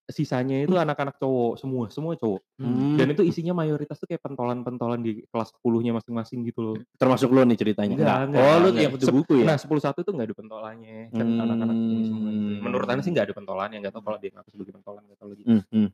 Sisanya 0.07 0.63
itu 0.63 0.71
anak-anak 0.73 1.19
cowok 1.19 1.59
semua, 1.59 1.91
semua 1.91 2.15
cowok. 2.15 2.39
Hmm. 2.57 2.95
Dan 2.95 3.11
itu 3.11 3.23
isinya 3.23 3.51
mayoritas 3.53 3.99
tuh 3.99 4.07
kayak 4.07 4.23
pentolan-pentolan 4.23 5.03
di 5.03 5.27
kelas 5.27 5.51
10-nya 5.57 5.93
masing-masing 5.93 6.47
gitu 6.47 6.61
loh. 6.63 6.77
termasuk 6.95 7.27
lu 7.29 7.43
nih 7.43 7.59
ceritanya. 7.59 7.91
Enggak, 7.93 8.19
enggak, 8.25 8.39
oh, 8.41 8.55
lu 8.57 8.69
enggak. 8.69 8.83
yang 8.83 8.93
butuh 8.95 9.09
buku 9.13 9.35
ya? 9.43 9.45
Nah, 9.45 9.57
10 9.59 9.67
satu 9.83 9.99
itu 10.01 10.11
enggak 10.11 10.27
ada 10.27 10.37
pentolannya. 10.37 10.99
Kan 11.11 11.27
Hmm. 11.27 11.43
anak-anak 11.43 11.75
ini 11.77 12.03
semua. 12.07 12.31
Menurut 12.63 12.87
Anda 12.87 13.03
sih 13.03 13.11
enggak 13.11 13.27
ada 13.27 13.35
pentolannya, 13.35 13.77
enggak 13.83 13.93
tahu 13.93 14.03
kalau 14.05 14.19
dia 14.19 14.31
ngaku 14.31 14.49
sebagai 14.49 14.73
pentolan 14.73 15.03
enggak 15.03 15.19
tahu 15.19 15.29
lagi. 15.29 15.43
Hmm, 15.45 15.63
hmm. 15.67 15.89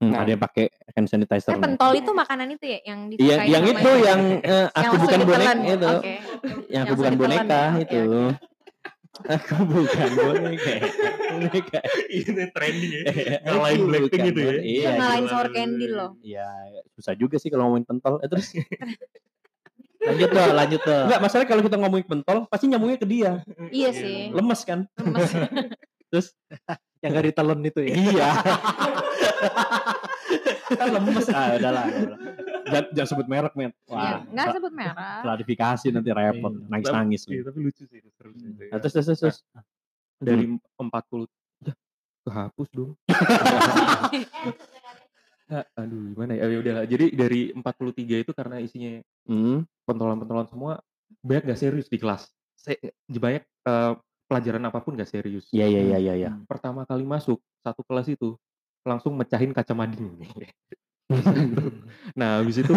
Hmm, 0.00 0.08
Nah. 0.08 0.18
ada 0.18 0.30
yang 0.30 0.40
pakai 0.40 0.64
hand 0.88 1.08
sanitizer. 1.08 1.50
Eh, 1.50 1.60
pentol 1.60 1.92
itu 1.92 2.10
makanan 2.10 2.48
itu 2.50 2.64
ya 2.64 2.78
yang 2.86 3.00
Iya, 3.10 3.18
disukain 3.36 3.50
yang 3.50 3.64
itu 3.66 3.90
yang 4.00 4.20
eh, 4.40 4.66
aku 4.70 4.80
langsung 4.80 5.00
bukan 5.02 5.18
boneka 5.20 5.50
ditelan. 5.52 5.58
itu. 5.66 5.88
Oke. 5.90 6.14
Yang 6.14 6.22
aku 6.40 6.70
Yang 6.70 6.96
bukan 6.96 7.14
boneka 7.18 7.44
ya? 7.52 7.70
Itu. 7.76 8.02
Aku 9.20 9.54
bukan 9.66 10.08
boneka. 10.16 10.74
Ini 11.40 12.44
trending 12.54 12.92
ya. 12.92 13.02
Aku 13.06 13.56
Ngalahin 13.56 13.80
Blackpink 13.86 14.10
bukan 14.10 14.30
itu 14.30 14.40
ya. 14.40 14.52
Iya, 14.60 14.88
ngalahin 14.96 15.24
gila, 15.24 15.32
sour 15.32 15.48
candy 15.50 15.86
loh. 15.88 16.10
Iya, 16.20 16.46
susah 16.92 17.14
juga 17.14 17.36
sih 17.36 17.48
kalau 17.48 17.68
ngomongin 17.68 17.86
pentol. 17.86 18.14
Eh, 18.20 18.28
terus 18.28 18.52
Lanjut 20.00 20.28
tuh, 20.32 20.48
lanjut 20.56 20.80
tuh. 20.80 21.00
enggak 21.04 21.20
masalah 21.20 21.44
kalau 21.44 21.60
kita 21.60 21.76
ngomongin 21.76 22.06
pentol 22.08 22.38
pasti 22.48 22.64
nyambungnya 22.66 22.96
ke 22.96 23.04
dia. 23.04 23.44
Iya 23.68 23.90
sih. 23.92 24.32
Lemes 24.32 24.60
kan? 24.64 24.88
Lemes. 24.96 25.30
Terus 26.08 26.26
Yang 27.00 27.10
gak 27.12 27.24
ditelan 27.32 27.60
itu 27.62 27.80
ya. 27.84 27.94
iya. 27.96 28.28
kan 30.70 30.88
lemes. 30.88 31.26
Ah, 31.28 31.56
udahlah. 31.56 31.84
udahlah. 31.84 32.18
Jangan, 32.70 32.84
jangan 32.94 33.08
sebut 33.10 33.26
merek, 33.26 33.52
men. 33.58 33.72
Iya, 33.74 33.90
Wah, 33.90 34.18
enggak 34.22 34.46
sebut 34.54 34.72
merah. 34.72 35.18
klarifikasi 35.20 35.86
nanti 35.90 36.10
repot. 36.14 36.52
Iya. 36.54 36.66
Nangis-nangis. 36.70 37.20
Iya, 37.26 37.42
tapi 37.44 37.58
lucu 37.60 37.82
sih 37.84 37.98
ya. 37.98 38.10
Nah, 38.70 38.78
terus, 38.78 38.92
terus, 38.94 39.06
terus, 39.10 39.20
terus. 39.20 39.36
Dari 40.20 40.44
40 40.46 41.26
ya, 41.64 41.72
kehapus 42.28 42.68
dong. 42.76 42.92
Ya, 45.50 45.66
aduh 45.74 46.14
gimana 46.14 46.38
ya? 46.38 46.46
Ya 46.46 46.58
udahlah. 46.62 46.84
Jadi 46.86 47.06
dari 47.10 47.50
43 47.50 48.22
itu 48.22 48.30
karena 48.30 48.62
isinya 48.62 49.02
Hmm. 49.26 49.66
pentolan-pentolan 49.82 50.46
semua 50.46 50.78
banyak 51.26 51.50
gak 51.50 51.58
serius 51.58 51.90
di 51.90 51.98
kelas. 51.98 52.30
Se 52.54 52.78
banyak 53.10 53.42
eh, 53.42 53.92
pelajaran 54.30 54.62
apa 54.70 54.78
pun 54.78 54.94
gak 54.94 55.10
serius. 55.10 55.50
Iya, 55.50 55.66
iya, 55.66 55.82
iya, 55.82 55.98
iya, 55.98 56.14
iya. 56.14 56.30
Pertama 56.46 56.86
kali 56.86 57.02
masuk 57.02 57.42
satu 57.66 57.82
kelas 57.82 58.14
itu 58.14 58.38
langsung 58.86 59.18
mecahin 59.18 59.50
kaca 59.50 59.74
mading. 59.74 60.22
nah, 62.18 62.38
habis 62.38 62.62
itu 62.62 62.70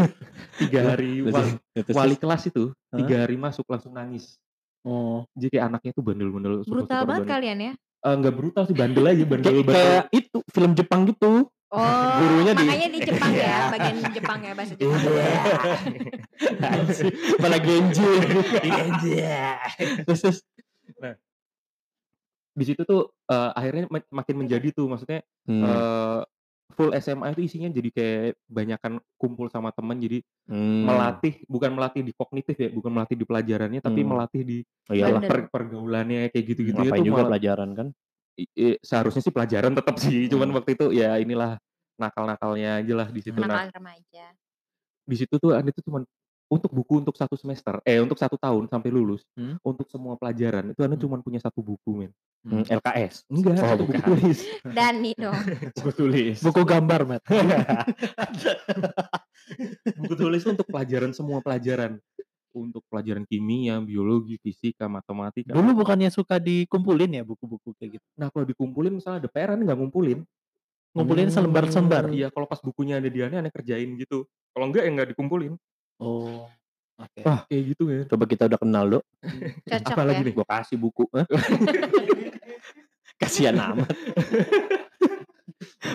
tiga 0.57 0.97
hari 0.97 1.21
wali, 1.21 1.53
Terus, 1.77 1.93
wali 1.93 2.15
kelas 2.17 2.49
itu 2.49 2.73
tiga 2.89 3.15
hari 3.21 3.37
masuk 3.37 3.69
langsung 3.69 3.93
nangis. 3.93 4.41
Oh. 4.83 5.23
Jadi 5.33 5.47
kayak 5.49 5.65
anaknya 5.67 5.91
tuh 5.91 6.03
bandel-bandel. 6.03 6.53
Brutal 6.61 6.67
super 6.67 7.07
banget 7.07 7.07
bandel. 7.19 7.31
kalian 7.31 7.57
ya. 7.59 7.73
Eh, 8.03 8.13
nggak 8.13 8.33
brutal 8.33 8.63
sih 8.63 8.75
bandel 8.75 9.05
aja 9.05 9.23
bandel 9.23 9.51
Kayak, 9.53 9.65
bandel. 9.65 9.79
kayak 9.79 10.05
itu 10.11 10.37
film 10.47 10.71
Jepang 10.73 11.01
gitu. 11.05 11.31
Oh, 11.73 11.81
Gurunya 12.13 12.53
di- 12.53 12.69
makanya 12.69 12.85
di 12.87 12.99
Jepang 13.01 13.31
Iya. 13.33 13.47
ya, 13.49 13.57
bagian 13.67 13.95
Jepang 14.11 14.39
ya 14.39 14.51
bahasa 14.53 14.73
Jepang. 14.75 15.01
Malah 17.39 17.59
Genji. 17.65 18.11
Terus, 20.03 20.19
terus, 20.21 20.37
nah 20.95 21.15
di 22.53 22.63
situ 22.63 22.81
tuh 22.83 23.01
eh, 23.25 23.51
akhirnya 23.51 23.89
ma- 23.89 24.11
makin 24.13 24.35
menjadi 24.37 24.69
tuh 24.69 24.85
maksudnya 24.85 25.25
Hmm. 25.43 25.59
eh, 25.59 26.19
full 26.73 26.91
SMA 26.93 27.31
itu 27.31 27.41
isinya 27.43 27.69
jadi 27.69 27.89
kayak 27.89 28.21
banyakan 28.45 28.93
kumpul 29.15 29.47
sama 29.47 29.69
teman 29.69 29.97
jadi 29.97 30.19
Hmm. 30.45 30.83
melatih 30.83 31.45
bukan 31.45 31.71
melatih 31.71 32.01
di 32.01 32.11
kognitif 32.11 32.53
ya 32.53 32.69
bukan 32.69 32.91
melatih 32.91 33.15
di 33.15 33.23
pelajarannya 33.23 33.79
tapi 33.79 34.01
Hmm. 34.01 34.09
melatih 34.11 34.41
di 34.41 34.57
Oh 34.85 34.93
iyalah. 34.93 35.21
Per- 35.21 35.47
pergaulannya 35.47 36.27
kayak 36.27 36.45
gitu-gitu 36.45 36.75
Ngapain 36.75 36.99
itu 36.99 37.07
juga 37.07 37.15
malah- 37.17 37.29
pelajaran 37.31 37.69
kan? 37.71 37.87
i- 38.33 38.49
i- 38.51 38.79
seharusnya 38.81 39.21
sih 39.21 39.29
pelajaran 39.29 39.71
tetap 39.71 39.95
sih 39.95 40.25
cuman 40.25 40.49
Hmm. 40.49 40.57
waktu 40.57 40.73
itu 40.73 40.85
ya 40.91 41.15
inilah 41.15 41.61
nakal-nakalnya 41.95 42.81
aja 42.81 42.93
lah 42.97 43.07
di 43.07 43.21
situ 43.21 43.37
nah 43.37 43.45
Nakal 43.45 43.69
remaja. 43.71 44.25
di 45.03 45.15
situ 45.15 45.35
tuh 45.37 45.53
ada 45.53 45.69
tuh 45.69 45.83
cuman 45.83 46.01
untuk 46.53 46.69
buku 46.69 46.99
untuk 46.99 47.13
satu 47.13 47.33
semester 47.33 47.77
eh 47.81 47.97
untuk 47.97 48.15
satu 48.15 48.35
tahun 48.35 48.67
sampai 48.67 48.87
lulus 48.87 49.21
Hmm. 49.33 49.55
untuk 49.61 49.87
semua 49.87 50.13
pelajaran 50.13 50.69
itu 50.69 50.79
anda 50.79 50.93
Hmm. 50.93 51.01
cuma 51.01 51.15
punya 51.19 51.39
satu 51.39 51.59
buku 51.59 51.89
men 51.97 52.11
Hmm, 52.43 52.61
LKS. 52.61 53.23
enggak 53.27 53.55
Oh, 53.55 53.59
satu 53.65 53.75
buku 53.81 53.91
bukan. 53.95 54.03
tulis 54.05 54.37
Dani 54.75 55.11
dong. 55.15 55.31
Buku 55.79 55.89
tulis. 55.93 56.37
Buku 56.37 56.61
gambar, 56.61 56.99
Matt. 57.07 57.23
buku 59.95 60.13
tulis 60.13 60.39
itu 60.39 60.49
untuk 60.51 60.65
pelajaran 60.65 61.11
semua 61.11 61.39
pelajaran 61.39 61.97
untuk 62.51 62.83
pelajaran 62.85 63.23
kimia 63.23 63.79
biologi 63.79 64.37
fisika 64.37 64.85
matematika 64.85 65.51
Dulu 65.51 65.73
bukannya 65.73 66.07
suka 66.09 66.37
dikumpulin 66.37 67.11
ya 67.11 67.23
buku-buku 67.23 67.71
kayak 67.75 67.95
gitu. 67.95 68.05
nah 68.13 68.27
kalau 68.27 68.43
dikumpulin 68.43 68.91
misalnya 68.93 69.19
ada 69.19 69.29
PR 69.29 69.55
Anda 69.55 69.63
nggak 69.65 69.77
ngumpulin 69.79 70.19
Ngumpulin 70.93 71.27
selembar-selembar. 71.27 72.11
iya 72.11 72.27
kalau 72.27 72.45
pas 72.45 72.59
bukunya 72.59 72.99
ada 72.99 73.07
di 73.07 73.17
Anda 73.17 73.39
Anda 73.39 73.49
kerjain 73.49 73.87
gitu 73.97 74.27
kalau 74.51 74.67
enggak 74.67 74.83
ya 74.83 74.89
nggak 74.93 75.09
dikumpulin 75.15 75.51
Oh. 75.97 76.49
Oke. 76.95 77.19
Wah. 77.21 77.41
kayak 77.45 77.63
gitu 77.73 77.83
ya 77.89 78.01
Coba 78.05 78.23
kita 78.23 78.45
udah 78.45 78.59
kenal, 78.59 78.83
Dok. 78.87 79.03
Cocok 79.65 79.91
apa 79.91 79.97
ya. 79.97 80.07
lagi 80.07 80.21
nih 80.21 80.33
Gua 80.33 80.45
kasih 80.45 80.77
buku. 80.77 81.03
Hah? 81.09 81.25
Kasihan 83.19 83.55
amat. 83.57 83.89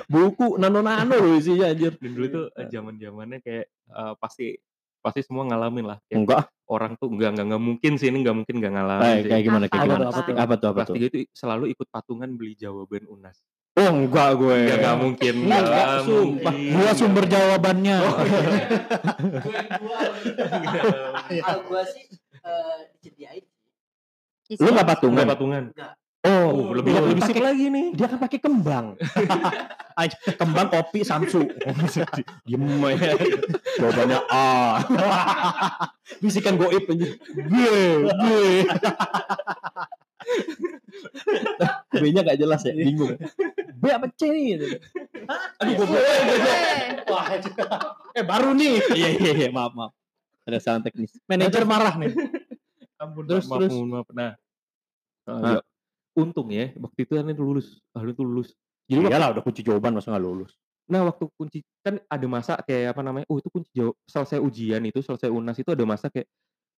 buku 0.06 0.56
nano-nano 0.56 1.14
loh 1.14 1.36
isinya 1.36 1.68
anjir. 1.68 1.92
dan 1.94 2.10
dulu 2.10 2.26
tuh 2.26 2.44
zaman 2.66 2.96
zamannya 2.96 3.38
kayak 3.38 3.66
eh, 3.68 4.14
pasti 4.16 4.56
pasti 4.98 5.20
semua 5.22 5.44
ngalamin 5.44 5.84
lah 5.86 5.98
kayak 6.02 6.18
Enggak. 6.18 6.42
orang 6.66 6.92
tuh 6.96 7.08
enggak 7.08 7.30
enggak 7.32 7.46
enggak 7.46 7.62
mungkin 7.62 7.92
sih 7.94 8.08
ini 8.08 8.18
enggak 8.18 8.36
mungkin 8.36 8.54
enggak 8.58 8.72
ngalamin 8.74 9.04
Kayak, 9.04 9.18
sih. 9.18 9.28
kayak 9.28 9.42
gimana 9.44 9.64
kayak 9.64 9.78
Apa 9.78 9.86
gimana? 9.86 10.00
tuh, 10.00 10.08
apa 10.08 10.20
tuh? 10.20 10.34
Apa 10.34 10.54
tuh 10.56 10.68
apa 10.68 10.76
kelas 10.78 10.88
tuh? 10.88 10.96
itu 10.98 11.18
selalu 11.30 11.64
ikut 11.70 11.86
patungan 11.88 12.30
beli 12.32 12.52
jawaban 12.54 13.04
unas 13.06 13.36
Oh, 13.74 13.90
enggak 13.92 14.30
gue. 14.34 14.56
ya 14.64 14.74
enggak 14.74 14.96
mungkin 14.96 15.34
Enggak, 15.44 15.60
nggak 15.62 15.86
sumpah. 16.02 16.50
mungkin. 16.50 16.74
Gua 16.74 16.92
sumber 16.92 17.24
jawabannya. 17.26 17.96
Kalau 21.38 21.60
gua 21.64 21.82
sih 21.84 22.04
eh, 22.38 22.76
disediain. 22.92 23.44
Di 24.44 24.54
Lu 24.56 24.68
enggak 24.68 24.88
patungan? 24.88 25.22
Enggak 25.22 25.32
patungan 25.34 25.64
Oh, 26.26 26.50
oh, 26.50 26.74
lebih 26.74 26.90
dia 26.90 26.98
lebih 27.00 27.22
pakai- 27.22 27.30
sip 27.30 27.38
lagi 27.40 27.66
nih 27.70 27.86
Dia 27.94 28.06
kan 28.10 28.18
pakai 28.18 28.38
kembang. 28.42 28.86
Kembang 30.38 30.66
kopi 30.68 31.02
Samsu. 31.02 31.46
Diem 32.46 32.62
aja. 32.80 33.14
Jawabannya 33.78 34.18
A. 34.26 34.78
Bisikan 36.18 36.54
goib 36.54 36.86
anjir. 36.86 37.18
B, 37.22 37.52
B. 38.02 38.22
B-nya 41.92 42.22
gak 42.24 42.38
jelas 42.38 42.62
ya, 42.62 42.74
bingung. 42.74 43.14
B 43.78 43.86
apa 43.88 44.06
C 44.10 44.22
nih? 44.26 44.58
Aduh, 45.62 45.74
gue 45.78 46.00
Eh, 47.06 47.40
Eh, 48.14 48.24
baru 48.26 48.50
nih. 48.52 48.82
Iya, 48.98 49.08
iya, 49.14 49.32
iya, 49.36 49.48
maaf, 49.48 49.72
maaf. 49.72 49.92
Ada 50.42 50.58
salah 50.58 50.80
teknis. 50.82 51.14
Manajer 51.24 51.62
marah 51.62 51.94
nih. 51.94 52.10
Ampun, 53.02 53.24
Terus, 53.24 53.46
maaf, 53.46 53.60
terus. 53.62 53.70
mohon 53.70 53.88
maaf. 53.92 54.08
Nah, 54.10 54.32
eh, 55.24 55.30
Nah. 55.30 55.52
ya, 55.54 55.60
untung 56.16 56.48
ya 56.50 56.74
waktu 56.74 56.98
itu 57.06 57.12
Anda 57.14 57.30
lulus, 57.32 57.78
Anda 57.92 58.10
tuh 58.10 58.26
lulus. 58.26 58.50
Jadi 58.84 58.98
waktu- 59.00 59.12
Iyalah 59.12 59.28
udah 59.30 59.42
kunci 59.44 59.60
jawaban 59.62 59.92
masa 59.94 60.10
gak 60.10 60.24
lulus. 60.24 60.52
nah 60.88 61.04
waktu 61.04 61.28
kunci 61.36 61.60
kan 61.84 62.00
ada 62.00 62.26
masa 62.26 62.56
kayak 62.64 62.96
apa 62.96 63.04
namanya? 63.04 63.28
Oh 63.28 63.36
itu 63.36 63.52
kunci 63.52 63.68
jawab 63.76 63.92
selesai 64.08 64.40
ujian 64.40 64.80
itu 64.82 65.04
selesai 65.04 65.28
unas 65.28 65.52
itu 65.54 65.68
ada 65.68 65.84
masa 65.84 66.08
kayak 66.08 66.24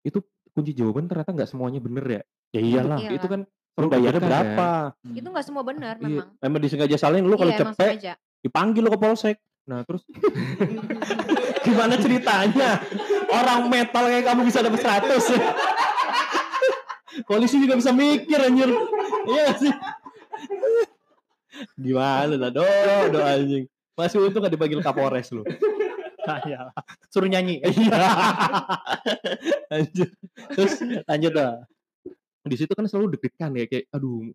itu 0.03 0.19
kunci 0.51 0.75
jawaban 0.75 1.07
ternyata 1.07 1.31
nggak 1.31 1.47
semuanya 1.47 1.79
bener 1.79 2.03
ya. 2.05 2.23
Ya 2.51 2.59
iyalah. 2.61 2.99
Iya. 2.99 3.15
Itu 3.15 3.31
kan 3.31 3.47
Lu 3.81 3.89
bayarnya 3.89 4.21
berapa? 4.21 4.93
kan. 4.93 5.17
itu 5.17 5.25
nggak 5.25 5.47
semua 5.47 5.63
benar 5.65 5.97
Iya. 5.97 6.05
memang. 6.05 6.29
Emang 6.39 6.61
disengaja 6.61 6.97
salin 6.97 7.25
lu 7.25 7.35
kalau 7.35 7.51
Iya, 7.51 7.61
cepet 7.65 7.93
dipanggil 8.41 8.83
lu 8.85 8.91
ke 8.93 8.99
polsek. 8.99 9.37
Nah 9.65 9.85
terus 9.85 10.05
Gimana 11.67 11.95
ceritanya? 11.97 12.81
Orang 13.31 13.69
metal 13.69 14.05
kayak 14.07 14.25
kamu 14.27 14.43
bisa 14.45 14.61
dapat 14.61 14.81
100. 14.81 15.17
Polisi 17.29 17.61
juga 17.61 17.77
bisa 17.77 17.93
mikir 17.93 18.41
anjir. 18.41 18.71
Iya 19.29 19.47
sih? 19.55 19.73
Gimana 21.77 22.35
lah, 22.39 22.51
do, 22.51 22.65
do 23.13 23.19
anjing. 23.21 23.65
Masih 23.93 24.25
untung 24.25 24.41
gak 24.41 24.51
dipanggil 24.51 24.81
Kapolres 24.81 25.29
lu. 25.31 25.45
Iya. 26.47 26.73
Suruh 27.13 27.29
nyanyi. 27.29 27.61
Iya. 27.61 28.01
anjir. 29.77 30.09
Terus 30.57 30.81
lanjut 31.05 31.33
dah. 31.37 31.55
Di 32.51 32.57
situ 32.59 32.73
kan 32.75 32.83
selalu 32.91 33.15
deg-degan 33.15 33.55
ya 33.55 33.71
kayak 33.71 33.87
aduh 33.95 34.27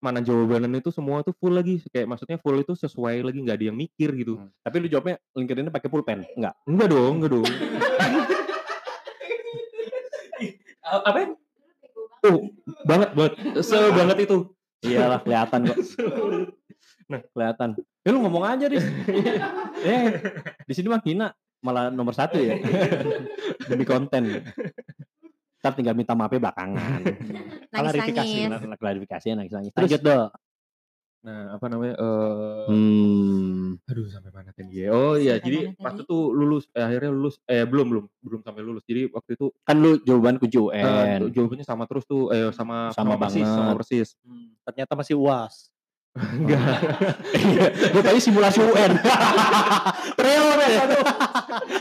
mana 0.00 0.20
jawabannya 0.20 0.80
itu 0.80 0.92
semua 0.92 1.24
tuh 1.24 1.32
full 1.36 1.56
lagi 1.56 1.80
kayak 1.88 2.08
maksudnya 2.08 2.36
full 2.40 2.56
itu 2.60 2.76
sesuai 2.76 3.24
lagi 3.24 3.40
nggak 3.40 3.56
ada 3.56 3.66
yang 3.72 3.76
mikir 3.76 4.12
gitu. 4.16 4.36
Tapi 4.60 4.76
lu 4.84 4.86
jawabnya 4.92 5.16
LinkedIn 5.32 5.72
pakai 5.72 5.88
pulpen? 5.88 6.28
Enggak. 6.36 6.54
Enggak 6.68 6.88
dong, 6.92 7.12
enggak 7.20 7.30
dong. 7.32 7.48
Apa? 10.84 11.20
Oh, 12.24 12.36
banget 12.84 13.10
banget. 13.16 13.32
Se 13.64 13.76
banget 13.96 14.16
itu. 14.28 14.36
Iyalah 14.84 15.20
kelihatan 15.24 15.60
kok. 15.72 15.78
Nah. 17.04 17.20
kelihatan. 17.36 17.76
Ya 18.00 18.16
lu 18.16 18.24
ngomong 18.24 18.48
aja, 18.48 18.64
Riz. 18.64 18.80
eh, 19.84 20.24
di 20.64 20.72
sini 20.72 20.88
mah 20.88 21.04
hina. 21.04 21.36
malah 21.64 21.88
nomor 21.88 22.12
satu 22.12 22.36
ya. 22.40 22.60
Demi 23.68 23.88
konten. 23.88 24.40
Ntar 25.64 25.72
tinggal 25.72 25.96
minta 25.96 26.12
maafnya 26.12 26.44
belakangan. 26.44 27.00
Klarifikasi. 27.72 28.36
Klarifikasi 28.76 29.26
nangis-nangis. 29.32 29.72
Terus- 29.72 29.80
Lanjut 29.88 30.02
dong. 30.04 30.28
Nah, 31.24 31.56
apa 31.56 31.66
namanya? 31.72 31.96
eh 31.96 32.64
Hmm. 32.68 33.80
aduh 33.88 34.04
sampai 34.06 34.28
mana 34.28 34.52
tadi 34.52 34.84
ya? 34.84 34.92
Oh 34.92 35.16
iya, 35.16 35.40
Sampai 35.40 35.46
jadi 35.46 35.58
tadi? 35.64 35.80
waktu 35.80 36.00
itu 36.04 36.18
lulus 36.30 36.64
eh, 36.70 36.84
akhirnya 36.84 37.10
lulus 37.10 37.40
eh 37.46 37.64
belum 37.64 37.86
belum 37.88 38.04
belum 38.20 38.40
sampai 38.44 38.60
lulus. 38.60 38.84
Jadi 38.84 39.08
waktu 39.08 39.30
itu 39.32 39.48
Kan 39.64 39.80
lu 39.80 39.96
jawaban 40.04 40.36
kunci 40.36 40.60
eh, 40.68 40.84
UN. 40.84 41.32
jawabannya 41.32 41.64
sama 41.64 41.88
terus 41.88 42.04
tuh 42.04 42.28
eh 42.28 42.52
sama 42.52 42.92
Sama 42.92 43.16
persis, 43.16 43.40
banget. 43.40 43.56
sama 43.56 43.72
persis. 43.72 44.08
Hmm, 44.20 44.52
ternyata 44.62 44.92
masih 44.92 45.16
uas. 45.16 45.72
Enggak. 46.12 46.76
Gue 47.90 48.02
tadi 48.04 48.20
simulasi 48.20 48.60
UN. 48.60 48.92
Real. 50.20 50.46
Aduh. 50.52 51.02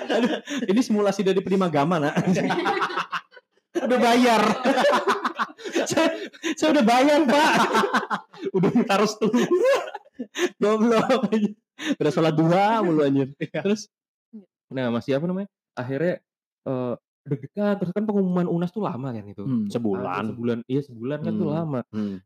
Aduh, 0.10 0.32
Ini 0.64 0.82
simulasi 0.82 1.20
dari 1.22 1.38
Primagama, 1.38 2.00
nak. 2.00 2.16
udah 3.74 4.00
bayar. 4.00 4.42
saya, 5.90 6.08
saya 6.54 6.70
udah 6.78 6.86
bayar, 6.86 7.20
Pak. 7.26 7.54
udah 8.58 8.70
minta 8.70 8.96
restu. 9.02 9.28
Goblok. 10.62 11.32
Udah 11.98 12.12
sholat 12.14 12.34
duha 12.38 12.82
mulu 12.86 13.02
anjir. 13.02 13.34
Terus 13.40 13.90
Nah, 14.74 14.90
masih 14.90 15.22
apa 15.22 15.30
namanya? 15.30 15.50
Akhirnya 15.78 16.18
eh 16.66 16.94
deg-degan 17.24 17.78
terus 17.80 17.94
kan 17.96 18.04
pengumuman 18.04 18.50
UNAS 18.50 18.74
tuh 18.74 18.82
lama 18.82 19.14
kan 19.14 19.22
itu. 19.24 19.46
Hmm. 19.46 19.70
Sebulan. 19.70 20.34
sebulan, 20.34 20.60
iya 20.66 20.82
sebulan 20.82 21.20
kan 21.22 21.34
tuh 21.38 21.48
Hmm. 21.50 21.56
lama. 21.62 21.80
Hmm. 21.94 22.18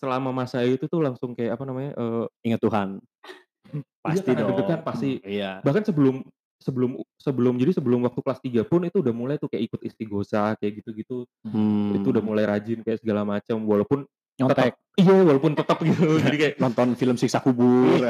Selama 0.00 0.32
masa 0.32 0.64
itu 0.64 0.88
tuh 0.88 1.04
langsung 1.04 1.36
kayak 1.36 1.60
apa 1.60 1.64
namanya? 1.68 1.92
eh 2.00 2.24
Ingat 2.48 2.60
Tuhan. 2.64 2.88
Pasti 4.04 4.24
karena 4.32 4.40
dong. 4.40 4.48
deg-degan 4.56 4.80
pasti. 4.80 5.10
Iya. 5.20 5.60
bahkan 5.60 5.84
sebelum 5.84 6.24
sebelum 6.60 6.90
sebelum 7.16 7.56
jadi 7.56 7.72
sebelum 7.72 8.04
waktu 8.04 8.20
kelas 8.20 8.40
3 8.44 8.68
pun 8.68 8.84
itu 8.84 9.00
udah 9.00 9.14
mulai 9.16 9.40
tuh 9.40 9.48
kayak 9.48 9.72
ikut 9.72 9.80
istighosa 9.82 10.54
kayak 10.60 10.84
gitu-gitu 10.84 11.24
Hmm. 11.40 11.96
itu 11.96 12.06
udah 12.12 12.20
mulai 12.20 12.44
rajin 12.44 12.84
kayak 12.84 13.00
segala 13.00 13.24
macam 13.24 13.64
walaupun 13.64 14.04
Nyontek. 14.36 14.76
tetap 14.76 15.00
iya 15.00 15.16
walaupun 15.24 15.52
tetap 15.56 15.78
gitu 15.88 16.20
jadi 16.20 16.36
kayak 16.36 16.54
nonton 16.56 16.88
film 16.94 17.16
siksa 17.16 17.40
kubur. 17.40 18.00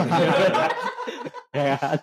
ya 1.50 1.75
kan? 1.78 1.99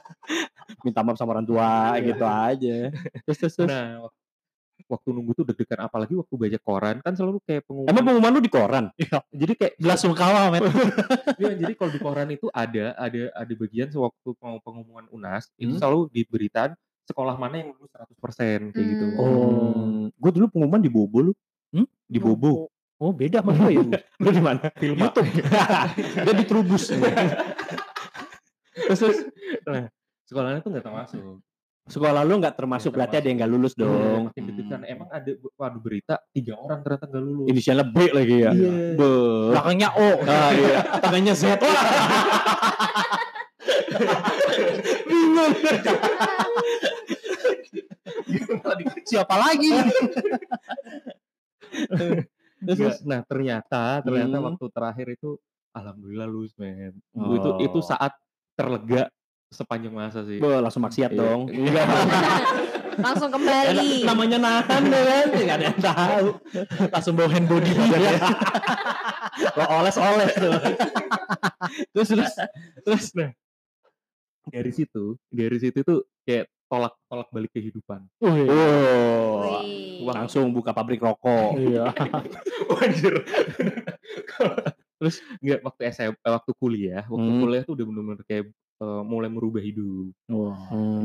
Minta 0.83 0.99
maaf 1.03 1.15
sama 1.15 1.35
orang 1.35 1.47
tua 1.47 1.95
gitu 1.99 2.23
aja. 2.23 2.77
Terus 3.23 3.37
terus. 3.39 3.53
terus. 3.55 3.67
nah 3.71 4.07
waktu 4.87 5.07
nunggu 5.11 5.31
tuh 5.33 5.45
deg-degan 5.45 5.83
apalagi 5.83 6.15
waktu 6.15 6.33
baca 6.33 6.59
koran 6.59 6.95
kan 6.99 7.11
selalu 7.11 7.43
kayak 7.43 7.63
pengumuman 7.63 7.91
Emang 7.91 8.03
pengumuman 8.03 8.31
lu 8.31 8.41
di 8.41 8.49
koran? 8.49 8.85
Iya. 8.95 9.19
jadi 9.29 9.53
kayak 9.53 9.73
Belas 9.77 9.99
sungkawa, 9.99 10.39
men. 10.49 10.63
Iya, 11.39 11.53
jadi 11.55 11.73
kalau 11.75 11.91
di 11.91 11.99
koran 11.99 12.27
itu 12.29 12.47
ada 12.49 12.95
ada 12.95 13.21
ada 13.31 13.53
bagian 13.53 13.87
sewaktu 13.87 14.29
peng- 14.33 14.61
pengumuman 14.61 15.05
UNAS 15.07 15.51
itu 15.55 15.69
Hmm. 15.69 15.79
selalu 15.79 15.99
diberitaan 16.09 16.71
sekolah 17.03 17.35
mana 17.35 17.61
yang 17.61 17.71
lulus 17.71 17.91
100% 17.93 18.71
kayak 18.71 18.87
gitu. 18.89 19.05
Hmm. 19.05 19.19
Oh, 19.19 19.83
gue 20.09 20.31
dulu 20.33 20.45
pengumuman 20.49 20.79
di 20.79 20.87
Bobo 20.87 21.19
lu. 21.21 21.33
Hmm? 21.69 21.87
Di 22.03 22.17
Bobo. 22.17 22.67
Oh, 22.97 23.13
beda 23.13 23.39
sama 23.39 23.53
gue 23.53 23.77
ya. 23.77 23.83
lu 24.23 24.29
di 24.29 24.41
mana? 24.41 24.71
Film 24.73 24.97
YouTube. 24.97 25.29
Dia 26.25 26.33
di 26.33 26.43
Trubus. 26.43 26.89
Terus, 28.77 28.99
terus, 28.99 29.17
nah, 29.63 29.85
sekolahnya 30.23 30.59
tuh 30.59 30.69
nggak 30.69 30.85
termasuk. 30.85 31.21
Sekolah 31.87 32.21
lu 32.21 32.35
nggak 32.37 32.53
termasuk 32.53 32.91
Nggak 32.91 32.97
berarti 32.99 33.15
ada 33.15 33.27
yang 33.27 33.37
nggak 33.39 33.51
lulus 33.51 33.73
Iya, 33.73 33.81
dong. 33.87 34.23
deg-degan. 34.35 34.79
Hmm. 34.83 34.91
Emang 34.91 35.07
ada 35.07 35.31
waduh 35.55 35.79
berita 35.79 36.19
tiga 36.29 36.53
orang 36.55 36.79
ternyata 36.83 37.05
nggak 37.07 37.23
lulus. 37.23 37.47
Inisialnya 37.47 37.85
B 37.87 37.97
lagi 38.11 38.35
ya. 38.37 38.51
Iya. 38.51 38.71
Be. 38.93 39.11
Belakangnya 39.55 39.89
O. 39.95 40.07
Ah, 40.23 40.51
iya. 40.51 40.79
Tangannya 40.99 41.33
Z. 41.33 41.43
Bingung. 45.07 45.53
Siapa 49.07 49.35
lagi? 49.37 49.69
Terus, 52.57 52.77
terus, 52.79 52.97
nah 53.05 53.21
ternyata 53.23 54.01
ternyata 54.01 54.37
Hmm. 54.39 54.45
waktu 54.51 54.65
terakhir 54.73 55.07
itu 55.13 55.29
alhamdulillah 55.71 56.27
lulus 56.27 56.53
men. 56.57 56.95
Oh. 57.13 57.31
Itu 57.37 57.49
itu 57.63 57.79
saat 57.79 58.11
terlega 58.57 59.07
sepanjang 59.49 59.93
masa 59.95 60.23
sih. 60.23 60.37
Be, 60.37 60.59
langsung 60.59 60.83
maksiat 60.83 61.11
Iya. 61.11 61.19
dong. 61.19 61.41
Iya. 61.47 61.83
Langsung 62.97 63.29
kembali. 63.29 64.09
Namanya 64.09 64.37
nahan 64.41 64.89
deh 64.89 65.03
kan. 65.05 65.27
Nggak 65.29 65.57
ada 65.61 65.65
yang 65.69 65.77
tahu. 65.79 66.27
Langsung 66.89 67.13
bawa 67.13 67.29
hand 67.29 67.45
body. 67.45 67.71
Lo 69.53 69.63
oles-oles 69.69 70.33
tuh. 70.33 70.53
terus 71.93 72.09
terus 72.09 72.33
terus 72.81 73.05
nah 73.13 73.29
dari 74.47 74.71
situ 74.73 75.13
dari 75.29 75.57
situ 75.59 75.83
tuh 75.83 76.09
kayak 76.25 76.49
tolak 76.65 76.97
tolak 77.05 77.29
balik 77.29 77.53
kehidupan. 77.53 78.01
Oh. 78.17 78.33
Wih. 78.33 80.01
Langsung 80.01 80.49
buka 80.49 80.73
pabrik 80.73 80.97
rokok. 80.97 81.53
Iya. 81.53 81.93
Wajar. 82.73 83.13
Terus 84.97 85.15
nggak 85.37 85.59
waktu 85.61 85.81
SM, 85.93 86.11
eh, 86.17 86.31
waktu 86.33 86.51
kuliah, 86.57 87.05
waktu 87.05 87.29
Hmm. 87.29 87.41
kuliah 87.45 87.61
tuh 87.61 87.77
udah 87.77 87.85
bener-bener 87.85 88.25
kayak 88.25 88.49
eh, 88.81 89.01
mulai 89.05 89.29
merubah 89.31 89.61
hidup. 89.63 90.13
Wah. 90.29 90.57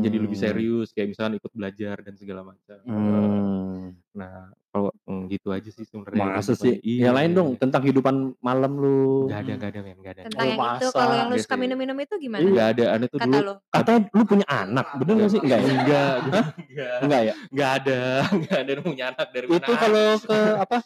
Jadi 0.02 0.16
lebih 0.18 0.38
serius, 0.38 0.92
kayak 0.92 1.16
misalnya 1.16 1.37
ikut 1.40 1.52
belajar 1.52 1.96
dan 2.04 2.14
segala 2.18 2.42
macam. 2.44 2.78
Hmm. 2.85 4.01
Nah, 4.12 4.53
kalau 4.68 4.92
mm, 5.09 5.29
gitu 5.33 5.48
aja 5.53 5.68
sih 5.72 5.85
sebenarnya. 5.88 6.37
Masa 6.37 6.53
kehidupannya. 6.53 6.64
sih? 6.64 6.75
Iya, 6.85 7.01
Yang 7.09 7.14
lain 7.16 7.31
iya, 7.33 7.37
dong 7.37 7.48
iya. 7.48 7.59
tentang 7.61 7.81
kehidupan 7.85 8.14
malam 8.40 8.72
lu. 8.77 9.29
Nggak 9.29 9.40
ada, 9.40 9.53
nggak 9.57 9.70
ada 9.72 9.81
men, 9.81 9.96
nggak 10.01 10.12
ada. 10.12 10.22
Tentang 10.29 10.46
yang 10.48 10.59
itu 10.61 10.88
kalau 10.92 11.14
yang 11.16 11.29
lu 11.33 11.37
suka 11.40 11.57
minum-minum 11.57 11.96
itu 11.96 12.14
gimana? 12.20 12.40
Nggak 12.44 12.68
ada, 12.77 12.85
aneh 12.92 13.09
tuh 13.09 13.18
Kata 13.20 13.29
dulu. 13.33 13.44
lu. 13.44 13.55
Katanya 13.72 14.01
lu 14.12 14.22
punya 14.29 14.46
anak, 14.48 14.87
bener 15.01 15.14
gak 15.16 15.31
sih? 15.33 15.40
Enggak 15.40 15.59
ya? 15.61 15.72
Enggak, 15.72 16.12
enggak, 16.20 16.96
Enggak 17.05 17.20
ya? 17.25 17.35
enggak 17.53 17.70
ada, 17.81 18.01
enggak 18.37 18.59
ada 18.61 18.70
yang 18.72 18.85
punya 18.85 19.05
anak 19.12 19.29
dari 19.33 19.46
mana. 19.48 19.57
Itu 19.61 19.72
kalau 19.77 20.07
ke 20.20 20.38
apa? 20.61 20.77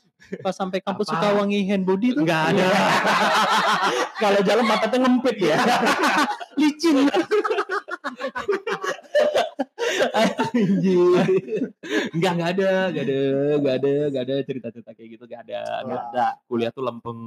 Pas 0.42 0.54
sampai 0.58 0.78
kampus 0.82 1.06
suka 1.06 1.28
wangi 1.38 1.58
hand 1.66 1.84
body 1.86 2.08
tuh. 2.14 2.22
enggak 2.26 2.42
ada. 2.54 2.66
Kalau 4.22 4.40
jalan 4.42 4.64
matanya 4.66 4.98
ngempit 5.06 5.36
ya. 5.38 5.56
Licin. 6.60 7.06
Anjir. 10.16 11.26
Enggak, 12.14 12.32
enggak 12.36 12.50
ada, 12.58 12.70
enggak 12.90 13.04
ada, 13.04 13.20
enggak 13.56 13.74
ada, 13.78 13.92
enggak 14.10 14.24
ada 14.26 14.34
cerita-cerita 14.42 14.90
kayak 14.96 15.08
gitu, 15.16 15.24
enggak 15.28 15.42
ada. 15.48 15.60
Enggak 15.84 16.02
ada. 16.12 16.26
Kuliah 16.48 16.70
tuh 16.74 16.82
lempeng. 16.84 17.20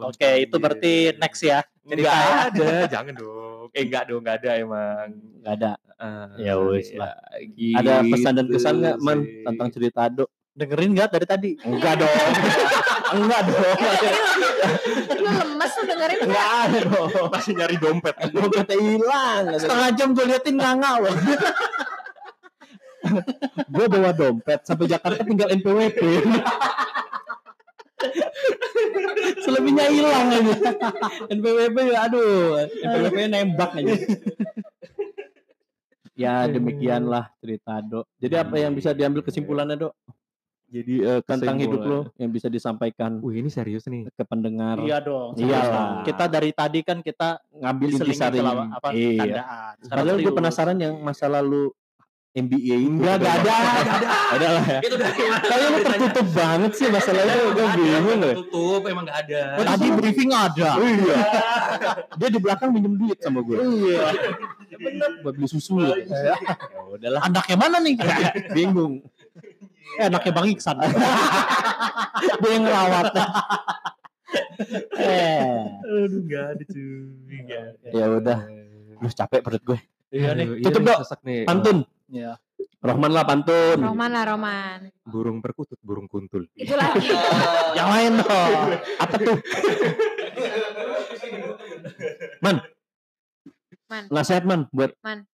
Oke, 0.00 0.16
lempeng 0.16 0.36
itu 0.42 0.56
berarti 0.56 0.94
gitu. 1.12 1.20
next 1.20 1.42
ya. 1.44 1.60
Enggak 1.86 2.14
ya. 2.14 2.30
ada, 2.50 2.70
jangan 2.90 3.12
dong. 3.14 3.68
Eh 3.76 3.82
enggak 3.86 4.02
dong, 4.10 4.20
enggak 4.24 4.36
ada 4.42 4.50
emang. 4.58 5.08
Enggak 5.42 5.54
ada. 5.62 5.72
Ah, 5.96 6.28
Ya 6.36 6.60
wis 6.60 6.92
iya, 6.92 7.00
lah. 7.00 7.14
Ada 7.80 7.92
pesan 8.04 8.32
dan 8.36 8.46
kesan 8.52 8.74
gitu 8.76 8.84
enggak, 8.84 8.96
Man, 9.00 9.18
sih. 9.24 9.44
tentang 9.48 9.68
cerita 9.72 10.00
Ado? 10.04 10.24
Dengerin 10.56 10.90
nggak 10.96 11.08
dari 11.12 11.26
tadi? 11.28 11.50
Enggak 11.64 12.00
dong. 12.00 12.32
Enggak 13.16 13.40
dong. 13.44 13.78
Lu 15.20 15.30
lemes 15.30 15.72
lu 15.76 15.82
dengerin 15.84 16.16
nggak? 16.16 16.28
Enggak 16.28 16.48
ada 16.64 16.78
dong. 16.84 17.08
masih 17.32 17.52
nyari 17.56 17.76
dompet. 17.76 18.14
Dompetnya 18.32 18.76
hilang. 18.76 19.44
Setengah 19.60 19.88
jam 19.96 20.08
gue 20.16 20.24
liatin 20.24 20.56
nganga 20.56 20.90
loh. 21.00 21.14
Gue 23.72 23.86
bawa 23.88 24.10
dompet 24.12 24.60
sampai 24.64 24.86
Jakarta 24.86 25.22
tinggal 25.22 25.48
NPWP. 25.52 26.00
Selebihnya 29.44 29.86
hilang 29.88 30.28
aja. 30.32 30.54
NPWP 31.32 31.76
aduh, 31.96 32.60
NPWP 32.68 33.16
nembak 33.32 33.70
aja. 33.78 33.94
ya 36.16 36.48
demikianlah 36.48 37.28
cerita 37.44 37.84
Dok. 37.84 38.08
Jadi 38.16 38.34
apa 38.40 38.56
yang 38.56 38.72
bisa 38.72 38.96
diambil 38.96 39.20
kesimpulannya 39.20 39.76
Dok 39.76 39.94
Jadi 40.66 40.98
eh, 40.98 41.22
tentang 41.22 41.62
hidup 41.62 41.78
lo 41.86 42.00
yang 42.18 42.34
bisa 42.34 42.50
disampaikan 42.50 43.22
Wih, 43.22 43.38
ini 43.38 43.46
serius 43.46 43.86
nih. 43.86 44.10
ke 44.10 44.24
pendengar? 44.26 44.82
Iya 44.82 44.98
dong. 44.98 45.38
Iyalah. 45.38 46.02
Kita 46.02 46.26
dari 46.26 46.50
tadi 46.50 46.82
kan 46.82 47.06
kita 47.06 47.38
Ngambil 47.54 47.88
intisari. 48.02 48.42
apa 48.42 48.90
Iya. 48.90 49.46
Padahal 49.86 50.18
gue 50.18 50.32
penasaran 50.34 50.74
yang 50.74 50.98
masa 50.98 51.30
lalu 51.30 51.70
MBA 52.36 52.76
itu. 52.76 53.00
Enggak, 53.00 53.16
enggak 53.16 53.34
ada, 53.40 53.48
enggak 53.48 53.96
ada. 53.96 54.08
Ada 54.36 54.46
lah 54.52 54.64
ya. 54.68 54.78
Itu 54.84 54.96
dari 55.00 55.24
mana? 55.24 55.40
Kayaknya 55.40 55.66
lu 55.72 55.78
tertutup 55.80 56.26
banget 56.36 56.70
sih 56.76 56.86
masalahnya. 56.92 57.34
Gue 57.48 57.66
bingung 57.72 58.20
ya. 58.20 58.34
Tutup, 58.36 58.82
emang 58.84 59.04
enggak 59.08 59.18
ada. 59.24 59.40
Oh, 59.56 59.64
tadi 59.64 59.86
briefing 59.96 60.30
ada. 60.36 60.68
Iya. 60.76 61.18
Dia 62.20 62.28
di 62.28 62.36
belakang 62.36 62.68
minjem 62.76 62.94
duit 63.00 63.18
sama 63.24 63.40
gue. 63.40 63.56
Iya. 63.56 64.04
Bener. 64.76 65.10
Buat 65.24 65.34
beli 65.40 65.48
susu. 65.48 65.80
Ya 65.80 65.96
udahlah. 66.92 67.20
Anaknya 67.24 67.56
mana 67.56 67.76
nih? 67.80 67.94
Bingung. 68.56 69.00
Eh, 69.96 70.04
anaknya 70.04 70.32
Bang 70.36 70.46
Iksan. 70.52 70.76
Dia 70.76 72.48
yang 72.52 72.62
ngerawat. 72.68 73.06
eh. 75.00 75.40
Aduh, 75.88 76.20
enggak 76.20 76.44
ada 76.52 76.64
cuy. 76.68 77.40
Ya 77.96 78.06
udah. 78.12 78.38
Lu 79.00 79.08
capek 79.08 79.40
perut 79.40 79.62
gue. 79.64 79.78
Iya 80.12 80.36
nih. 80.36 80.60
Tutup, 80.60 80.84
Dok. 80.84 80.98
sesek 81.00 81.20
nih. 81.24 81.48
Pantun. 81.48 81.88
Iya. 82.06 82.38
Rohman 82.80 83.10
lah 83.10 83.26
pantun. 83.26 83.78
Roman 83.82 84.10
lah 84.14 84.24
Roman. 84.30 84.78
Burung 85.02 85.42
perkutut, 85.42 85.78
burung 85.82 86.06
kuntul. 86.06 86.46
Itu 86.54 86.78
lagi. 86.78 87.02
Yang 87.78 87.88
lain 87.90 88.12
dong. 88.22 88.60
Apa 89.02 89.14
tuh? 89.18 89.36
Man. 92.40 92.56
Man. 93.86 94.04
Nasihat 94.10 94.42
man 94.46 94.70
buat 94.70 94.94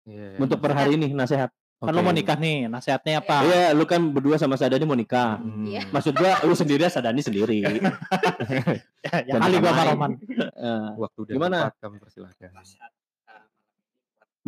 Iya. 0.08 0.40
Untuk 0.40 0.60
per 0.60 0.72
hari 0.72 0.96
ini 0.96 1.12
nasihat. 1.12 1.52
Kan 1.78 1.94
lo 1.94 2.02
mau 2.02 2.10
nikah 2.10 2.34
nih, 2.34 2.66
nasihatnya 2.66 3.22
apa? 3.22 3.46
Iya, 3.46 3.70
lu 3.70 3.86
kan 3.86 4.02
berdua 4.10 4.34
sama 4.34 4.58
Sadani 4.58 4.82
mau 4.82 4.98
nikah. 4.98 5.38
Hmm. 5.38 5.62
Iya. 5.62 5.86
Maksud 5.94 6.10
gua 6.18 6.34
lu 6.42 6.50
sendiri 6.58 6.82
Sadani 6.90 7.22
sendiri. 7.22 7.62
Ya, 7.62 9.14
ya 9.22 9.38
kali 9.38 9.62
gua 9.62 9.70
sama. 9.70 9.94
Roman. 9.94 10.12
Eh, 10.18 10.88
Waktu 10.98 11.20
dan 11.30 11.34
Gimana? 11.38 11.58
tempat 11.70 11.78
kami 11.78 11.96
persilahkan. 12.02 12.50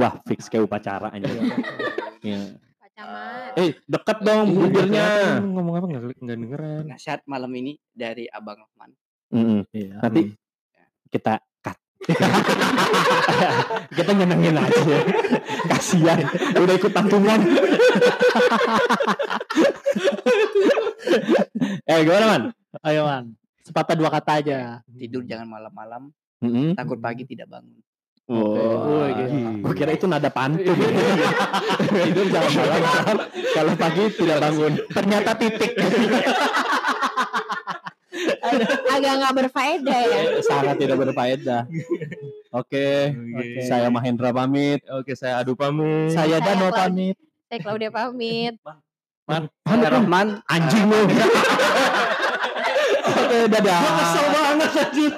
Wah, 0.01 0.17
fix 0.25 0.49
kayak 0.49 0.65
upacara 0.65 1.13
aja. 1.13 1.29
Iya. 2.25 2.57
Pak 2.81 2.89
Camat. 2.97 3.53
Eh, 3.61 3.71
deket 3.85 4.19
dong 4.25 4.47
Iya, 4.49 4.57
bibirnya. 4.57 5.05
kelihatan 5.05 5.53
Ngomong 5.53 5.75
apa 5.77 5.87
nggak 5.93 6.03
nggak 6.25 6.39
dengeran. 6.41 6.85
Nasihat 6.89 7.21
malam 7.29 7.53
ini 7.53 7.77
dari 7.93 8.25
Abang 8.33 8.65
Rahman. 8.65 8.91
Mm-mm. 9.31 9.61
Iya. 9.77 10.01
Nanti 10.01 10.33
kita 11.13 11.41
cut. 11.61 11.77
kita 14.01 14.11
nyenengin 14.17 14.57
aja. 14.57 14.97
Kasihan, 15.69 16.25
udah 16.57 16.75
ikut 16.75 16.93
tantungan. 16.97 17.41
eh, 21.91 22.01
gimana, 22.03 22.27
Man? 22.27 22.43
Ayo 22.87 23.03
man, 23.03 23.35
sepatah 23.67 23.99
dua 23.99 24.09
kata 24.15 24.39
aja. 24.39 24.59
Tidur 24.87 25.27
jangan 25.27 25.51
malam-malam, 25.51 26.15
Mm-mm. 26.39 26.79
takut 26.79 27.03
pagi 27.03 27.27
tidak 27.27 27.51
bangun. 27.51 27.83
Oh, 28.31 28.55
Oh, 28.55 29.07
iya. 29.11 29.27
Gue 29.59 29.75
kira 29.75 29.90
itu 29.90 30.07
nada 30.07 30.31
pantun. 30.31 30.62
Tidur 32.07 32.27
jangan 32.31 32.53
malam 32.55 33.19
kalau 33.51 33.73
pagi 33.75 34.07
tidak 34.14 34.38
bangun. 34.38 34.73
Ternyata 34.87 35.31
titik. 35.35 35.73
Agak 38.87 39.12
nggak 39.19 39.35
berfaedah 39.35 40.01
ya. 40.07 40.21
Sangat 40.47 40.79
tidak 40.79 40.97
berfaedah. 41.03 41.66
Oke, 42.55 43.14
Oke. 43.14 43.66
saya 43.66 43.90
Mahendra 43.90 44.31
pamit. 44.31 44.79
Oke, 44.90 45.19
saya 45.19 45.43
adu 45.43 45.59
pamit. 45.59 46.14
Saya 46.14 46.38
Saya 46.38 46.55
Dano 46.55 46.71
pamit. 46.71 47.19
Saya 47.51 47.59
Claudia 47.66 47.90
pamit. 47.90 48.55
Saya 49.66 49.88
Rahman, 49.90 50.43
Anjing 50.47 50.87
lu. 50.87 51.03
Oke, 53.11 53.38
dadah. 53.47 53.79
Kesel 53.79 54.27
banget 54.35 54.71
anjing. 54.75 55.14